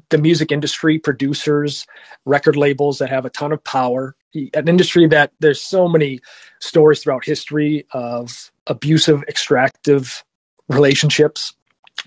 the 0.08 0.18
music 0.18 0.50
industry, 0.50 0.98
producers, 0.98 1.86
record 2.24 2.56
labels 2.56 2.98
that 2.98 3.10
have 3.10 3.24
a 3.24 3.30
ton 3.30 3.52
of 3.52 3.62
power, 3.64 4.16
an 4.34 4.68
industry 4.68 5.06
that 5.08 5.32
there's 5.40 5.60
so 5.60 5.88
many 5.88 6.20
stories 6.60 7.02
throughout 7.02 7.24
history 7.24 7.86
of 7.92 8.50
abusive, 8.66 9.22
extractive 9.28 10.24
relationships 10.68 11.54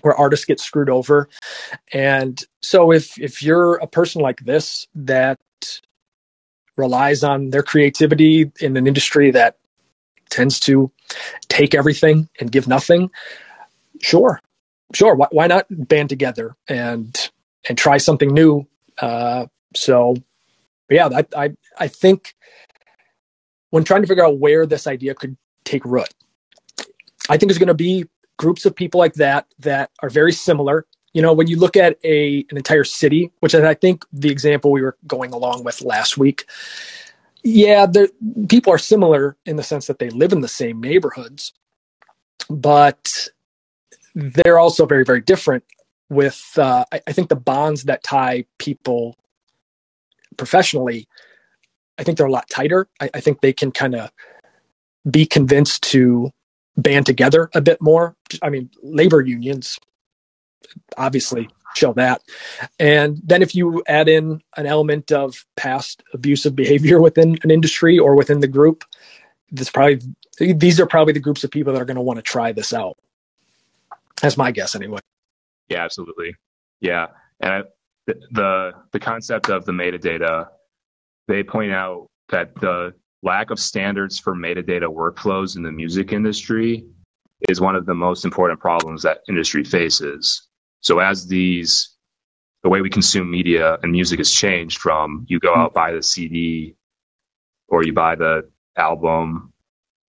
where 0.02 0.14
artists 0.14 0.44
get 0.44 0.60
screwed 0.60 0.90
over. 0.90 1.28
And 1.92 2.42
so 2.62 2.92
if 2.92 3.18
if 3.18 3.42
you're 3.42 3.76
a 3.76 3.86
person 3.86 4.22
like 4.22 4.40
this 4.40 4.86
that 4.94 5.38
relies 6.76 7.22
on 7.24 7.50
their 7.50 7.62
creativity 7.62 8.50
in 8.60 8.76
an 8.76 8.86
industry 8.86 9.30
that 9.32 9.56
tends 10.30 10.60
to 10.60 10.90
take 11.48 11.74
everything 11.74 12.28
and 12.40 12.50
give 12.52 12.68
nothing, 12.68 13.10
sure, 14.00 14.40
sure, 14.94 15.14
why, 15.14 15.28
why 15.30 15.46
not 15.46 15.66
band 15.70 16.08
together 16.08 16.56
and 16.68 17.30
and 17.68 17.76
try 17.78 17.98
something 17.98 18.32
new? 18.32 18.66
Uh, 18.98 19.46
so, 19.74 20.14
yeah, 20.90 21.08
I, 21.08 21.26
I 21.36 21.50
I 21.78 21.88
think 21.88 22.34
when 23.70 23.84
trying 23.84 24.02
to 24.02 24.08
figure 24.08 24.24
out 24.24 24.38
where 24.38 24.66
this 24.66 24.86
idea 24.86 25.14
could 25.14 25.36
take 25.64 25.84
root, 25.84 26.08
I 27.28 27.36
think 27.36 27.50
there's 27.50 27.58
going 27.58 27.68
to 27.68 27.74
be 27.74 28.06
groups 28.38 28.64
of 28.66 28.74
people 28.74 28.98
like 28.98 29.14
that 29.14 29.46
that 29.60 29.90
are 30.02 30.10
very 30.10 30.32
similar. 30.32 30.86
You 31.12 31.22
know, 31.22 31.32
when 31.32 31.48
you 31.48 31.58
look 31.58 31.76
at 31.76 31.98
a 32.04 32.46
an 32.50 32.56
entire 32.56 32.84
city, 32.84 33.32
which 33.40 33.54
I 33.54 33.74
think 33.74 34.04
the 34.12 34.30
example 34.30 34.72
we 34.72 34.82
were 34.82 34.96
going 35.06 35.32
along 35.32 35.64
with 35.64 35.82
last 35.82 36.16
week, 36.18 36.46
yeah, 37.42 37.86
people 38.48 38.72
are 38.72 38.78
similar 38.78 39.36
in 39.46 39.56
the 39.56 39.62
sense 39.62 39.86
that 39.86 39.98
they 39.98 40.10
live 40.10 40.32
in 40.32 40.40
the 40.40 40.48
same 40.48 40.80
neighborhoods, 40.80 41.52
but 42.48 43.28
they're 44.14 44.58
also 44.58 44.86
very 44.86 45.04
very 45.04 45.20
different 45.20 45.64
with 46.08 46.52
uh, 46.56 46.84
I, 46.92 47.00
I, 47.06 47.12
think 47.12 47.28
the 47.28 47.36
bonds 47.36 47.84
that 47.84 48.02
tie 48.02 48.44
people 48.58 49.16
professionally 50.36 51.06
i 51.98 52.02
think 52.02 52.18
they're 52.18 52.26
a 52.26 52.32
lot 52.32 52.48
tighter. 52.50 52.88
I, 53.00 53.10
I 53.14 53.20
think 53.20 53.40
they 53.40 53.52
can 53.52 53.70
kind 53.70 53.94
of 53.94 54.10
be 55.10 55.26
convinced 55.26 55.82
to 55.84 56.30
band 56.76 57.06
together 57.06 57.50
a 57.54 57.60
bit 57.60 57.80
more. 57.80 58.16
I 58.42 58.50
mean 58.50 58.70
labor 58.82 59.20
unions 59.20 59.78
obviously 60.96 61.48
show 61.76 61.92
that 61.92 62.20
and 62.78 63.20
then 63.24 63.42
if 63.42 63.54
you 63.54 63.82
add 63.86 64.08
in 64.08 64.40
an 64.56 64.66
element 64.66 65.12
of 65.12 65.46
past 65.56 66.02
abusive 66.12 66.56
behavior 66.56 67.00
within 67.00 67.38
an 67.44 67.50
industry 67.50 67.98
or 67.98 68.16
within 68.16 68.40
the 68.40 68.48
group 68.48 68.84
this 69.52 69.70
probably 69.70 70.00
these 70.38 70.80
are 70.80 70.86
probably 70.86 71.12
the 71.12 71.20
groups 71.20 71.44
of 71.44 71.50
people 71.50 71.72
that 71.72 71.80
are 71.80 71.84
going 71.84 71.96
to 71.96 72.02
want 72.02 72.16
to 72.16 72.22
try 72.22 72.50
this 72.50 72.72
out 72.72 72.96
that's 74.20 74.36
my 74.36 74.50
guess, 74.50 74.74
anyway. 74.74 75.00
Yeah, 75.68 75.84
absolutely. 75.84 76.34
Yeah, 76.80 77.06
and 77.40 77.52
I, 77.52 77.62
the 78.06 78.72
the 78.92 79.00
concept 79.00 79.48
of 79.48 79.64
the 79.64 79.72
metadata, 79.72 80.48
they 81.28 81.42
point 81.42 81.72
out 81.72 82.08
that 82.30 82.54
the 82.56 82.94
lack 83.22 83.50
of 83.50 83.58
standards 83.58 84.18
for 84.18 84.34
metadata 84.34 84.92
workflows 84.92 85.56
in 85.56 85.62
the 85.62 85.72
music 85.72 86.12
industry 86.12 86.84
is 87.48 87.60
one 87.60 87.76
of 87.76 87.86
the 87.86 87.94
most 87.94 88.24
important 88.24 88.60
problems 88.60 89.02
that 89.02 89.20
industry 89.28 89.64
faces. 89.64 90.48
So 90.80 90.98
as 90.98 91.26
these, 91.26 91.94
the 92.62 92.68
way 92.68 92.80
we 92.80 92.90
consume 92.90 93.30
media 93.30 93.78
and 93.82 93.92
music 93.92 94.18
has 94.18 94.30
changed 94.30 94.78
from 94.78 95.24
you 95.28 95.40
go 95.40 95.54
out 95.54 95.72
buy 95.72 95.92
the 95.92 96.02
CD 96.02 96.76
or 97.68 97.84
you 97.84 97.92
buy 97.92 98.16
the 98.16 98.50
album 98.76 99.52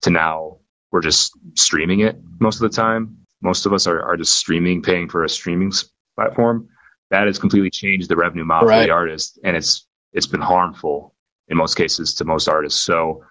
to 0.02 0.10
now 0.10 0.58
we're 0.92 1.02
just 1.02 1.38
streaming 1.56 2.02
it 2.02 2.18
most 2.40 2.62
of 2.62 2.70
the 2.70 2.76
time. 2.76 3.18
Most 3.42 3.66
of 3.66 3.74
us 3.74 3.88
are, 3.88 4.02
are 4.02 4.18
just 4.18 4.36
streaming, 4.36 4.82
paying 4.82 5.10
for 5.10 5.24
a 5.24 5.30
streaming 5.30 5.72
platform. 6.16 6.70
That 7.10 7.28
has 7.28 7.40
completely 7.40 7.70
changed 7.70 8.10
the 8.10 8.16
revenue 8.16 8.46
model 8.46 8.70
right. 8.70 8.82
for 8.82 8.88
the 8.88 8.94
artist, 8.94 9.40
and 9.44 9.56
it's 9.58 9.86
it's 10.14 10.28
been 10.28 10.42
harmful 10.42 11.16
in 11.48 11.58
most 11.58 11.76
cases 11.76 12.16
to 12.16 12.26
most 12.26 12.48
artists. 12.48 12.80
So 12.80 13.26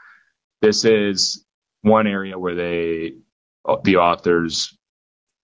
this 0.61 0.85
is 0.85 1.45
one 1.83 2.07
area 2.07 2.39
where 2.39 2.55
they 2.55 3.15
the 3.85 3.97
authors 3.97 4.77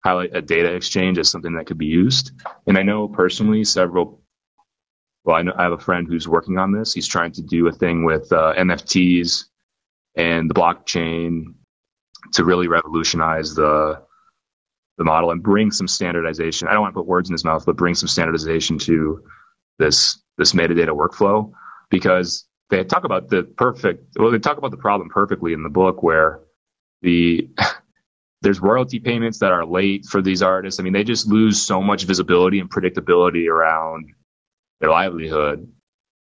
highlight 0.07 0.37
a 0.37 0.43
data 0.43 0.75
exchange 0.75 1.19
as 1.19 1.31
something 1.31 1.55
that 1.55 1.67
could 1.67 1.79
be 1.79 1.87
used. 1.87 2.31
And 2.67 2.79
I 2.79 2.83
know 2.83 3.09
personally 3.09 3.65
several. 3.65 4.23
Well, 5.25 5.37
I 5.37 5.43
know 5.43 5.53
I 5.57 5.65
have 5.65 5.73
a 5.73 5.79
friend 5.79 6.07
who's 6.07 6.29
working 6.29 6.59
on 6.59 6.73
this. 6.73 6.95
He's 6.95 7.09
trying 7.09 7.33
to 7.33 7.43
do 7.43 7.67
a 7.67 7.73
thing 7.73 8.05
with 8.05 8.33
uh, 8.33 8.55
NFTs 8.57 9.47
and 10.15 10.49
the 10.49 10.55
blockchain 10.55 11.55
to 12.35 12.45
really 12.45 12.69
revolutionize 12.69 13.55
the 13.55 14.03
the 14.99 15.05
model 15.05 15.31
and 15.31 15.43
bring 15.43 15.71
some 15.73 15.89
standardization. 15.89 16.69
I 16.69 16.73
don't 16.73 16.83
want 16.83 16.95
to 16.95 17.01
put 17.01 17.07
words 17.07 17.29
in 17.29 17.35
his 17.35 17.45
mouth, 17.45 17.67
but 17.67 17.77
bring 17.77 17.95
some 17.95 18.09
standardization 18.09 18.79
to 18.81 19.25
this 19.79 20.23
this 20.39 20.53
metadata 20.53 20.91
workflow 20.91 21.53
because 21.91 22.47
they 22.71 22.85
talk 22.85 23.05
about 23.05 23.29
the 23.29 23.43
perfect 23.43 24.17
well 24.19 24.31
they 24.31 24.39
talk 24.39 24.59
about 24.59 24.71
the 24.71 24.77
problem 24.77 25.09
perfectly 25.09 25.53
in 25.53 25.63
the 25.63 25.69
book 25.69 26.03
where 26.03 26.41
the 27.03 27.51
there's 28.47 28.61
royalty 28.61 29.00
payments 29.00 29.41
that 29.41 29.50
are 29.50 29.67
late 29.67 30.07
for 30.07 30.23
these 30.23 30.41
artists. 30.41 30.79
I 30.79 30.85
mean, 30.85 30.93
they 30.93 31.03
just 31.03 31.26
lose 31.26 31.61
so 31.61 31.83
much 31.83 32.05
visibility 32.05 32.61
and 32.61 32.71
predictability 32.71 33.49
around 33.50 34.07
their 34.79 34.91
livelihood. 34.91 35.69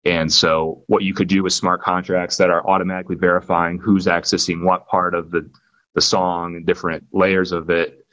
And 0.05 0.33
so 0.33 0.85
what 0.87 1.03
you 1.03 1.15
could 1.15 1.27
do 1.27 1.43
with 1.43 1.53
smart 1.53 1.83
contracts 1.83 2.37
that 2.37 2.49
are 2.49 2.65
automatically 2.65 3.17
verifying 3.17 3.79
who's 3.79 4.07
accessing 4.07 4.65
what 4.65 4.87
part 4.87 5.17
of 5.17 5.33
the, 5.33 5.51
the 5.97 6.01
song 6.01 6.55
and 6.55 6.65
different 6.65 7.09
layers 7.13 7.51
of 7.51 7.71
it 7.71 8.07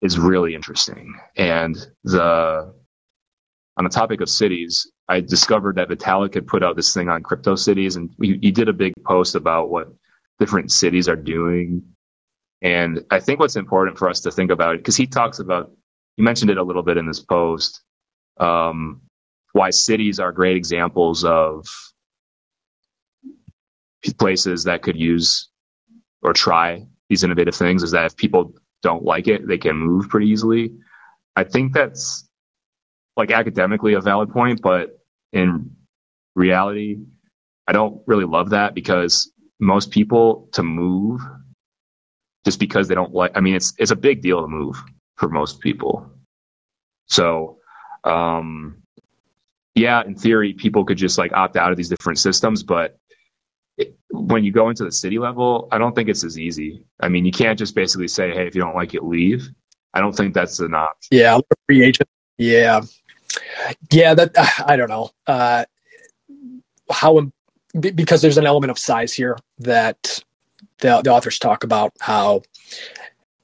is 0.00 0.18
really 0.18 0.54
interesting. 0.54 1.14
And 1.36 1.76
the, 2.04 2.72
on 3.76 3.84
the 3.84 3.90
topic 3.90 4.22
of 4.22 4.30
cities, 4.30 4.90
I 5.06 5.20
discovered 5.20 5.76
that 5.76 5.90
Vitalik 5.90 6.32
had 6.32 6.46
put 6.46 6.64
out 6.64 6.76
this 6.76 6.94
thing 6.94 7.10
on 7.10 7.22
crypto 7.22 7.54
cities 7.54 7.96
and 7.96 8.08
he, 8.18 8.38
he 8.40 8.50
did 8.50 8.70
a 8.70 8.72
big 8.72 8.94
post 9.04 9.34
about 9.34 9.68
what 9.68 9.88
different 10.40 10.72
cities 10.72 11.06
are 11.06 11.16
doing. 11.16 11.91
And 12.62 13.04
I 13.10 13.20
think 13.20 13.40
what's 13.40 13.56
important 13.56 13.98
for 13.98 14.10
us 14.10 14.22
to 14.22 14.32
think 14.32 14.52
about, 14.52 14.78
because 14.78 14.96
he 14.96 15.08
talks 15.08 15.40
about, 15.40 15.72
you 16.18 16.24
mentioned 16.24 16.50
it 16.52 16.58
a 16.58 16.64
little 16.64 16.84
bit 16.84 16.98
in 16.98 17.06
this 17.06 17.20
post, 17.20 17.82
um, 18.38 19.02
why 19.52 19.70
cities 19.70 20.20
are 20.20 20.32
great 20.32 20.56
examples 20.56 21.24
of 21.24 21.66
places 24.18 24.64
that 24.64 24.82
could 24.82 24.96
use 24.96 25.50
or 26.22 26.32
try 26.32 26.86
these 27.08 27.24
innovative 27.24 27.54
things 27.54 27.82
is 27.82 27.92
that 27.92 28.06
if 28.06 28.16
people 28.16 28.54
don't 28.82 29.04
like 29.04 29.28
it, 29.28 29.46
they 29.46 29.58
can 29.58 29.76
move 29.76 30.08
pretty 30.08 30.28
easily. 30.28 30.74
I 31.36 31.44
think 31.44 31.74
that's 31.74 32.28
like 33.16 33.30
academically 33.32 33.94
a 33.94 34.02
valid 34.02 34.30
point, 34.30 34.60
but 34.62 34.98
in 35.32 35.76
reality, 36.36 36.98
I 37.68 37.72
don't 37.72 38.02
really 38.06 38.24
love 38.26 38.50
that 38.50 38.74
because 38.74 39.32
most 39.60 39.90
people 39.90 40.48
to 40.54 40.62
move 40.62 41.20
just 42.44 42.58
because 42.58 42.88
they 42.88 42.94
don't 42.94 43.14
like, 43.14 43.32
I 43.34 43.40
mean, 43.40 43.54
it's, 43.54 43.72
it's 43.78 43.90
a 43.90 43.96
big 43.96 44.22
deal 44.22 44.40
to 44.42 44.48
move 44.48 44.82
for 45.16 45.28
most 45.28 45.60
people. 45.60 46.10
So, 47.06 47.58
um, 48.04 48.82
yeah, 49.74 50.02
in 50.04 50.14
theory, 50.16 50.52
people 50.52 50.84
could 50.84 50.98
just 50.98 51.18
like 51.18 51.32
opt 51.32 51.56
out 51.56 51.70
of 51.70 51.76
these 51.76 51.88
different 51.88 52.18
systems, 52.18 52.62
but 52.62 52.98
it, 53.78 53.96
when 54.10 54.44
you 54.44 54.52
go 54.52 54.68
into 54.68 54.84
the 54.84 54.92
city 54.92 55.18
level, 55.18 55.68
I 55.72 55.78
don't 55.78 55.94
think 55.94 56.08
it's 56.08 56.24
as 56.24 56.38
easy. 56.38 56.84
I 57.00 57.08
mean, 57.08 57.24
you 57.24 57.32
can't 57.32 57.58
just 57.58 57.74
basically 57.74 58.08
say, 58.08 58.32
"Hey, 58.32 58.46
if 58.46 58.54
you 58.54 58.60
don't 58.60 58.74
like 58.74 58.94
it, 58.94 59.02
leave." 59.02 59.48
I 59.94 60.00
don't 60.00 60.14
think 60.14 60.34
that's 60.34 60.60
an 60.60 60.74
option. 60.74 61.08
Yeah, 61.10 61.38
free 61.66 61.82
agent. 61.82 62.08
Yeah, 62.38 62.82
yeah. 63.90 64.14
That 64.14 64.32
I 64.66 64.76
don't 64.76 64.90
know 64.90 65.10
uh, 65.26 65.64
how 66.90 67.32
because 67.78 68.20
there's 68.20 68.38
an 68.38 68.46
element 68.46 68.70
of 68.70 68.78
size 68.78 69.12
here 69.12 69.38
that 69.60 70.22
the, 70.82 71.00
the 71.02 71.10
authors 71.10 71.38
talk 71.38 71.64
about 71.64 71.92
how 72.00 72.42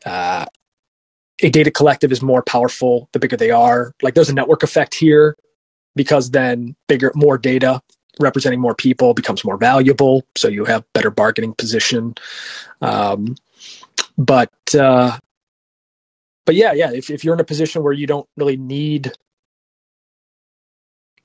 uh, 0.04 0.46
a 1.42 1.50
data 1.50 1.70
collective 1.70 2.12
is 2.12 2.22
more 2.22 2.42
powerful 2.42 3.08
the 3.12 3.18
bigger 3.18 3.36
they 3.36 3.50
are. 3.50 3.94
Like 4.02 4.14
there's 4.14 4.28
a 4.30 4.34
network 4.34 4.62
effect 4.62 4.94
here 4.94 5.36
because 5.96 6.30
then 6.30 6.76
bigger, 6.88 7.12
more 7.14 7.38
data 7.38 7.80
representing 8.20 8.60
more 8.60 8.74
people 8.74 9.14
becomes 9.14 9.44
more 9.44 9.56
valuable. 9.56 10.24
So 10.36 10.48
you 10.48 10.64
have 10.64 10.84
better 10.92 11.10
bargaining 11.10 11.54
position. 11.54 12.14
Um, 12.82 13.36
but 14.16 14.52
uh, 14.78 15.18
but 16.44 16.54
yeah, 16.56 16.72
yeah. 16.72 16.90
If 16.92 17.10
if 17.10 17.24
you're 17.24 17.34
in 17.34 17.40
a 17.40 17.44
position 17.44 17.82
where 17.82 17.92
you 17.92 18.06
don't 18.06 18.28
really 18.36 18.56
need, 18.56 19.12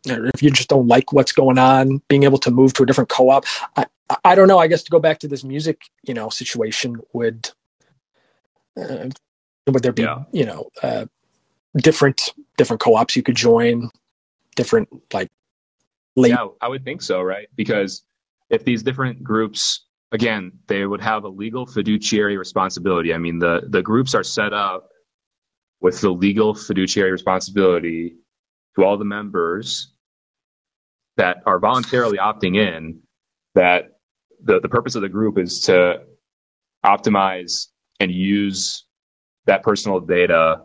or 0.09 0.27
if 0.27 0.43
you 0.43 0.51
just 0.51 0.69
don't 0.69 0.87
like 0.87 1.11
what's 1.13 1.31
going 1.31 1.57
on, 1.57 2.01
being 2.09 2.23
able 2.23 2.37
to 2.39 2.51
move 2.51 2.73
to 2.73 2.83
a 2.83 2.85
different 2.85 3.09
co-op, 3.09 3.45
I 3.75 3.85
I 4.23 4.35
don't 4.35 4.47
know. 4.47 4.59
I 4.59 4.67
guess 4.67 4.83
to 4.83 4.91
go 4.91 4.99
back 4.99 5.19
to 5.19 5.27
this 5.27 5.43
music, 5.43 5.81
you 6.03 6.13
know, 6.13 6.29
situation 6.29 6.97
would 7.13 7.49
uh, 8.77 9.09
would 9.67 9.83
there 9.83 9.93
be 9.93 10.03
yeah. 10.03 10.23
you 10.31 10.45
know 10.45 10.69
uh, 10.81 11.05
different 11.77 12.33
different 12.57 12.79
co-ops 12.79 13.15
you 13.15 13.23
could 13.23 13.35
join 13.35 13.89
different 14.55 14.89
like 15.13 15.29
late- 16.15 16.31
yeah 16.31 16.47
i 16.61 16.67
would 16.67 16.83
think 16.83 17.01
so 17.01 17.21
right 17.21 17.47
because 17.55 18.03
if 18.49 18.65
these 18.65 18.83
different 18.83 19.23
groups 19.23 19.85
again 20.11 20.51
they 20.67 20.85
would 20.85 21.01
have 21.01 21.23
a 21.23 21.29
legal 21.29 21.65
fiduciary 21.65 22.37
responsibility 22.37 23.13
i 23.13 23.17
mean 23.17 23.39
the 23.39 23.61
the 23.69 23.81
groups 23.81 24.13
are 24.13 24.23
set 24.23 24.53
up 24.53 24.89
with 25.81 25.99
the 26.01 26.09
legal 26.09 26.53
fiduciary 26.53 27.11
responsibility 27.11 28.15
to 28.75 28.83
all 28.83 28.97
the 28.97 29.05
members 29.05 29.93
that 31.17 31.37
are 31.45 31.59
voluntarily 31.59 32.17
opting 32.17 32.57
in 32.57 32.99
that 33.55 33.92
the, 34.43 34.61
the 34.61 34.69
purpose 34.69 34.95
of 34.95 35.03
the 35.03 35.09
group 35.09 35.39
is 35.39 35.61
to 35.63 36.03
optimize 36.85 37.67
and 37.99 38.11
use 38.11 38.85
that 39.47 39.63
personal 39.63 39.99
data 40.01 40.63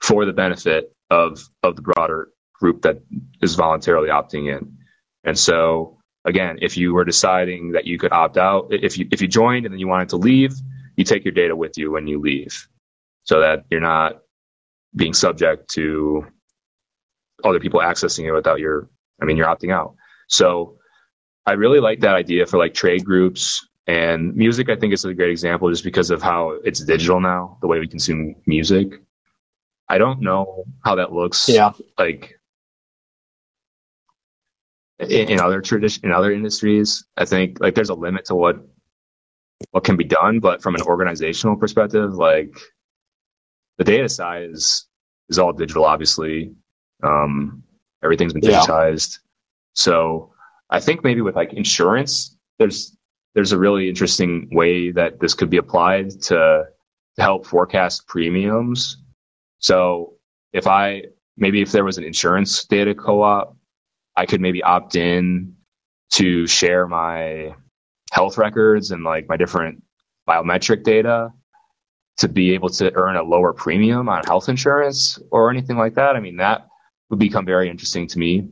for 0.00 0.24
the 0.26 0.32
benefit 0.32 0.94
of 1.10 1.40
of 1.62 1.76
the 1.76 1.82
broader 1.82 2.30
group 2.54 2.82
that 2.82 2.98
is 3.42 3.54
voluntarily 3.54 4.08
opting 4.08 4.54
in. 4.56 4.78
And 5.24 5.38
so 5.38 5.98
again, 6.24 6.58
if 6.62 6.76
you 6.76 6.94
were 6.94 7.04
deciding 7.04 7.72
that 7.72 7.86
you 7.86 7.98
could 7.98 8.12
opt 8.12 8.38
out, 8.38 8.68
if 8.70 8.98
you 8.98 9.08
if 9.12 9.22
you 9.22 9.28
joined 9.28 9.66
and 9.66 9.72
then 9.72 9.80
you 9.80 9.88
wanted 9.88 10.10
to 10.10 10.16
leave, 10.16 10.54
you 10.96 11.04
take 11.04 11.24
your 11.24 11.34
data 11.34 11.56
with 11.56 11.78
you 11.78 11.92
when 11.92 12.06
you 12.06 12.20
leave, 12.20 12.68
so 13.24 13.40
that 13.40 13.64
you're 13.70 13.80
not 13.80 14.22
being 14.96 15.14
subject 15.14 15.70
to 15.74 16.26
other 17.44 17.60
people 17.60 17.80
accessing 17.80 18.26
it 18.26 18.32
without 18.32 18.60
your. 18.60 18.90
I 19.22 19.26
mean, 19.26 19.36
you're 19.36 19.46
opting 19.48 19.72
out. 19.74 19.96
So 20.28 20.78
I 21.46 21.52
really 21.52 21.80
like 21.80 22.00
that 22.00 22.14
idea 22.14 22.46
for 22.46 22.58
like 22.58 22.74
trade 22.74 23.04
groups 23.04 23.66
and 23.86 24.34
music. 24.36 24.70
I 24.70 24.76
think 24.76 24.92
is 24.92 25.04
a 25.04 25.14
great 25.14 25.30
example 25.30 25.70
just 25.70 25.84
because 25.84 26.10
of 26.10 26.22
how 26.22 26.50
it's 26.64 26.84
digital 26.84 27.20
now, 27.20 27.58
the 27.60 27.66
way 27.66 27.80
we 27.80 27.88
consume 27.88 28.36
music. 28.46 29.00
I 29.88 29.98
don't 29.98 30.20
know 30.20 30.64
how 30.84 30.94
that 30.96 31.12
looks. 31.12 31.48
Yeah. 31.48 31.72
Like 31.98 32.38
in, 34.98 35.30
in 35.30 35.40
other 35.40 35.60
tradition 35.60 36.04
in 36.04 36.12
other 36.12 36.32
industries, 36.32 37.04
I 37.16 37.24
think 37.24 37.60
like 37.60 37.74
there's 37.74 37.90
a 37.90 37.94
limit 37.94 38.26
to 38.26 38.34
what 38.34 38.56
what 39.70 39.84
can 39.84 39.96
be 39.96 40.04
done, 40.04 40.40
but 40.40 40.62
from 40.62 40.74
an 40.74 40.82
organizational 40.82 41.56
perspective, 41.56 42.14
like 42.14 42.54
the 43.78 43.84
data 43.84 44.08
side 44.08 44.50
is 44.50 44.86
is 45.28 45.38
all 45.38 45.52
digital, 45.52 45.84
obviously. 45.84 46.54
Um, 47.02 47.64
everything's 48.02 48.32
been 48.32 48.42
digitized. 48.42 49.18
Yeah. 49.18 49.28
So 49.74 50.31
I 50.72 50.80
think 50.80 51.04
maybe 51.04 51.20
with 51.20 51.36
like 51.36 51.52
insurance, 51.52 52.36
there's 52.58 52.96
there's 53.34 53.52
a 53.52 53.58
really 53.58 53.88
interesting 53.88 54.48
way 54.52 54.90
that 54.90 55.20
this 55.20 55.34
could 55.34 55.50
be 55.50 55.58
applied 55.58 56.10
to, 56.22 56.64
to 57.16 57.22
help 57.22 57.46
forecast 57.46 58.06
premiums. 58.08 58.96
So 59.58 60.14
if 60.52 60.66
I 60.66 61.04
maybe 61.36 61.60
if 61.62 61.72
there 61.72 61.84
was 61.84 61.98
an 61.98 62.04
insurance 62.04 62.64
data 62.64 62.94
co-op 62.94 63.56
I 64.16 64.26
could 64.26 64.40
maybe 64.40 64.62
opt 64.62 64.96
in 64.96 65.56
to 66.12 66.46
share 66.46 66.86
my 66.86 67.54
health 68.10 68.36
records 68.36 68.90
and 68.90 69.04
like 69.04 69.28
my 69.28 69.36
different 69.36 69.82
biometric 70.28 70.84
data 70.84 71.30
to 72.18 72.28
be 72.28 72.52
able 72.52 72.68
to 72.68 72.94
earn 72.94 73.16
a 73.16 73.22
lower 73.22 73.52
premium 73.52 74.08
on 74.08 74.22
health 74.24 74.48
insurance 74.48 75.18
or 75.30 75.50
anything 75.50 75.78
like 75.78 75.94
that. 75.94 76.14
I 76.14 76.20
mean, 76.20 76.36
that 76.36 76.68
would 77.08 77.18
become 77.18 77.46
very 77.46 77.70
interesting 77.70 78.06
to 78.08 78.18
me 78.18 78.50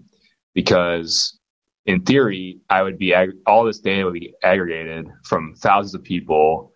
because 0.55 1.39
in 1.87 2.03
theory, 2.03 2.61
I 2.69 2.83
would 2.83 2.99
be 2.99 3.15
ag- 3.15 3.39
all 3.47 3.65
this 3.65 3.81
data 3.81 4.05
would 4.05 4.15
be 4.15 4.35
aggregated 4.43 5.09
from 5.25 5.55
thousands 5.55 5.95
of 5.95 6.03
people, 6.05 6.73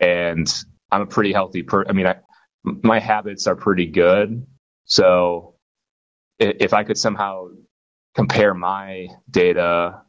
and 0.00 0.52
I'm 0.90 1.02
a 1.02 1.06
pretty 1.06 1.32
healthy 1.32 1.62
person. 1.62 1.90
I 1.90 1.94
mean, 1.94 2.06
I, 2.06 2.16
my 2.64 2.98
habits 2.98 3.46
are 3.46 3.56
pretty 3.56 3.86
good, 3.86 4.46
so 4.84 5.54
if 6.38 6.72
I 6.72 6.84
could 6.84 6.98
somehow 6.98 7.48
compare 8.14 8.54
my 8.54 9.08
data 9.30 10.02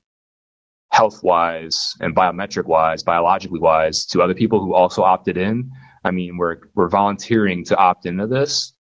health 0.91 1.23
wise 1.23 1.93
and 1.99 2.15
biometric 2.15 2.65
wise, 2.65 3.03
biologically 3.03 3.59
wise 3.59 4.05
to 4.07 4.21
other 4.21 4.33
people 4.33 4.59
who 4.59 4.73
also 4.73 5.03
opted 5.03 5.37
in, 5.37 5.71
I 6.03 6.11
mean, 6.11 6.37
we're 6.37 6.57
we're 6.75 6.89
volunteering 6.89 7.65
to 7.65 7.77
opt 7.77 8.05
into 8.05 8.27
this 8.27 8.73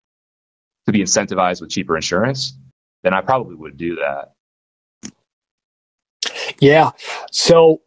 to 0.86 0.91
be 0.93 0.99
incentivized 0.99 1.62
with 1.62 1.69
cheaper 1.69 1.95
insurance, 1.95 2.58
then 3.03 3.13
I 3.13 3.21
probably 3.21 3.56
would 3.56 3.77
do 3.77 3.95
that. 3.95 4.34
Yeah. 6.61 6.91
So 7.31 7.81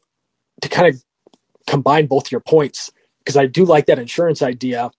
to 0.62 0.68
kind 0.68 0.94
of 0.94 1.02
combine 1.68 2.06
both 2.06 2.32
your 2.32 2.42
points, 2.42 2.90
because 3.20 3.36
I 3.36 3.46
do 3.46 3.64
like 3.64 3.86
that 3.86 3.98
insurance 4.00 4.42
idea. 4.42 4.90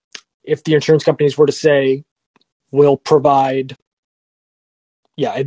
If 0.43 0.63
the 0.65 0.75
insurance 0.75 1.03
companies 1.03 1.37
were 1.37 1.47
to 1.47 1.53
say, 1.53 2.03
we'll 2.71 2.97
provide, 2.97 3.77
yeah, 5.17 5.43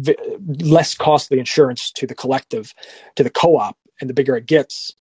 less 0.61 0.95
costly 0.95 1.39
insurance 1.41 1.93
to 1.93 2.07
the 2.07 2.15
collective, 2.17 2.75
to 3.17 3.25
the 3.25 3.31
co 3.31 3.57
op, 3.59 3.79
and 4.01 4.11
the 4.11 4.15
bigger 4.15 4.37
it 4.37 4.47
gets, 4.47 4.95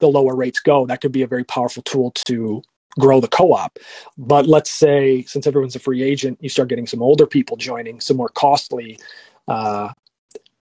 the 0.00 0.08
lower 0.08 0.34
rates 0.36 0.60
go. 0.60 0.86
That 0.86 1.00
could 1.00 1.12
be 1.12 1.22
a 1.22 1.26
very 1.28 1.44
powerful 1.44 1.82
tool 1.82 2.12
to 2.26 2.62
grow 2.98 3.20
the 3.20 3.28
co-op 3.28 3.78
but 4.18 4.46
let's 4.46 4.70
say 4.70 5.22
since 5.24 5.46
everyone's 5.46 5.76
a 5.76 5.80
free 5.80 6.02
agent 6.02 6.38
you 6.42 6.48
start 6.48 6.68
getting 6.68 6.86
some 6.86 7.02
older 7.02 7.26
people 7.26 7.56
joining 7.56 8.00
some 8.00 8.16
more 8.16 8.28
costly 8.30 8.98
uh, 9.48 9.90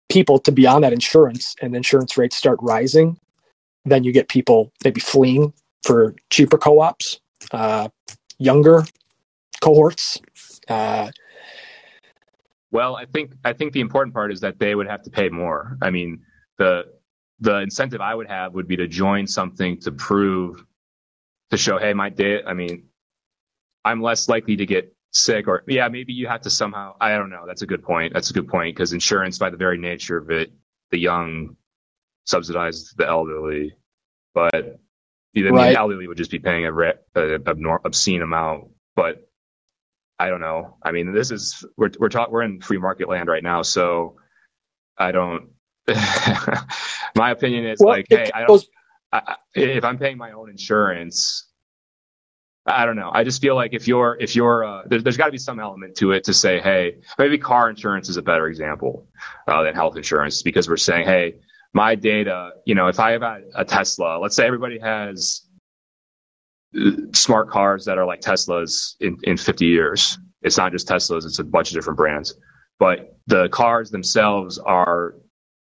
people 0.09 0.39
to 0.41 0.53
be 0.53 0.67
on 0.67 0.83
that 0.83 0.93
insurance 0.93 1.55
and 1.61 1.75
insurance 1.75 2.17
rates 2.17 2.37
start 2.37 2.59
rising, 2.63 3.19
then 3.85 4.05
you 4.05 4.13
get 4.13 4.29
people 4.29 4.73
maybe 4.85 5.01
fleeing 5.01 5.53
for 5.85 6.15
cheaper 6.31 6.59
co-ops, 6.59 7.21
uh, 7.53 7.89
younger 8.39 8.85
cohorts. 9.61 10.21
Uh, 10.69 11.11
well, 12.71 12.97
I 12.97 13.07
think 13.07 13.33
I 13.45 13.53
think 13.53 13.73
the 13.73 13.81
important 13.81 14.15
part 14.15 14.33
is 14.33 14.41
that 14.41 14.59
they 14.59 14.75
would 14.75 14.89
have 14.89 15.03
to 15.03 15.11
pay 15.11 15.29
more. 15.29 15.79
I 15.83 15.91
mean, 15.91 16.23
the 16.59 16.85
the 17.41 17.61
incentive 17.61 18.01
I 18.01 18.15
would 18.15 18.29
have 18.29 18.55
would 18.55 18.67
be 18.67 18.77
to 18.77 18.89
join 18.89 19.27
something 19.27 19.79
to 19.81 19.93
prove 19.93 20.65
to 21.51 21.57
show, 21.57 21.79
hey, 21.79 21.95
my 21.95 22.11
data. 22.11 22.43
I 22.47 22.55
mean, 22.55 22.85
I'm 23.85 24.03
less 24.03 24.29
likely 24.29 24.57
to 24.57 24.67
get 24.67 24.96
sick 25.17 25.49
or 25.49 25.63
yeah 25.67 25.89
maybe 25.89 26.13
you 26.13 26.27
have 26.27 26.43
to 26.43 26.51
somehow 26.51 26.95
i 27.01 27.17
don't 27.17 27.31
know. 27.31 27.45
That's 27.47 27.63
a 27.63 27.67
good 27.67 27.83
point. 27.83 28.13
That's 28.13 28.31
a 28.31 28.33
good 28.35 28.49
point 28.49 28.77
because 28.77 28.93
insurance 28.93 29.39
by 29.39 29.51
the 29.51 29.57
very 29.57 29.79
nature 29.79 30.19
of 30.19 30.31
it 30.31 30.53
the 30.91 30.99
young 30.99 31.57
subsidizes 32.27 32.95
the 32.97 33.07
elderly. 33.07 33.75
But 34.35 34.81
the 35.33 35.51
right. 35.51 35.77
elderly 35.77 36.07
would 36.07 36.17
just 36.17 36.31
be 36.31 36.39
paying 36.39 36.67
a, 36.67 36.73
re- 36.73 36.95
a, 37.15 37.37
a 37.37 37.79
obscene 37.85 38.23
amount. 38.23 38.69
But 38.95 39.29
i 40.19 40.29
don't 40.29 40.41
know. 40.41 40.77
I 40.83 40.93
mean 40.93 41.13
this 41.13 41.31
is 41.31 41.65
we're 41.77 41.91
we're 41.99 42.09
talk, 42.09 42.31
we're 42.31 42.43
in 42.43 42.61
free 42.61 42.79
market 42.79 43.09
land 43.09 43.29
right 43.29 43.43
now 43.43 43.63
so 43.63 44.17
i 44.99 45.13
don't 45.13 45.51
my 47.15 47.31
opinion 47.31 47.67
is 47.67 47.79
well, 47.81 47.91
like 47.91 48.07
hey 48.09 48.31
i 48.35 48.45
don't 48.45 48.65
I, 49.13 49.37
if 49.55 49.85
i'm 49.85 49.99
paying 49.99 50.17
my 50.17 50.33
own 50.33 50.51
insurance 50.51 51.47
I 52.67 52.85
don't 52.85 52.97
know. 52.97 53.11
I 53.13 53.23
just 53.23 53.41
feel 53.41 53.55
like 53.55 53.75
if 53.75 53.87
you're 53.87 54.17
if 54.19 54.35
you're 54.35 54.65
uh, 54.65 54.83
there, 54.87 55.01
has 55.05 55.17
got 55.17 55.27
to 55.27 55.33
be 55.33 55.39
some 55.39 55.61
element 55.61 55.97
to 55.99 56.13
it 56.13 56.25
to 56.25 56.35
say, 56.35 56.61
hey, 56.61 56.97
maybe 57.17 57.39
car 57.39 57.71
insurance 57.71 58.09
is 58.09 58.17
a 58.17 58.23
better 58.23 58.49
example 58.49 59.07
uh, 59.47 59.63
than 59.63 59.75
health 59.75 59.97
insurance 59.97 60.43
because 60.43 60.69
we're 60.69 60.77
saying, 60.77 61.07
hey, 61.07 61.37
my 61.73 61.95
data, 61.95 62.51
you 62.65 62.75
know, 62.75 62.89
if 62.89 62.99
I 62.99 63.13
have 63.13 63.23
a, 63.23 63.65
Tesla, 63.65 64.19
let's 64.19 64.35
say 64.35 64.47
everybody 64.47 64.81
has 64.81 65.43
uh, 66.77 66.91
smart 67.13 67.51
cars 67.51 67.85
that 67.85 67.99
are 67.99 68.07
like 68.07 68.21
Teslas 68.21 68.95
in, 68.99 69.19
in 69.23 69.37
50 69.37 69.67
years. 69.67 70.19
It's 70.43 70.57
not 70.57 70.73
just 70.73 70.89
Teslas; 70.89 71.25
it's 71.25 71.39
a 71.39 71.45
bunch 71.45 71.71
of 71.71 71.75
different 71.75 71.99
brands. 71.99 72.35
But 72.81 73.17
the 73.29 73.49
cars 73.49 73.91
themselves 73.91 74.59
are 74.59 75.15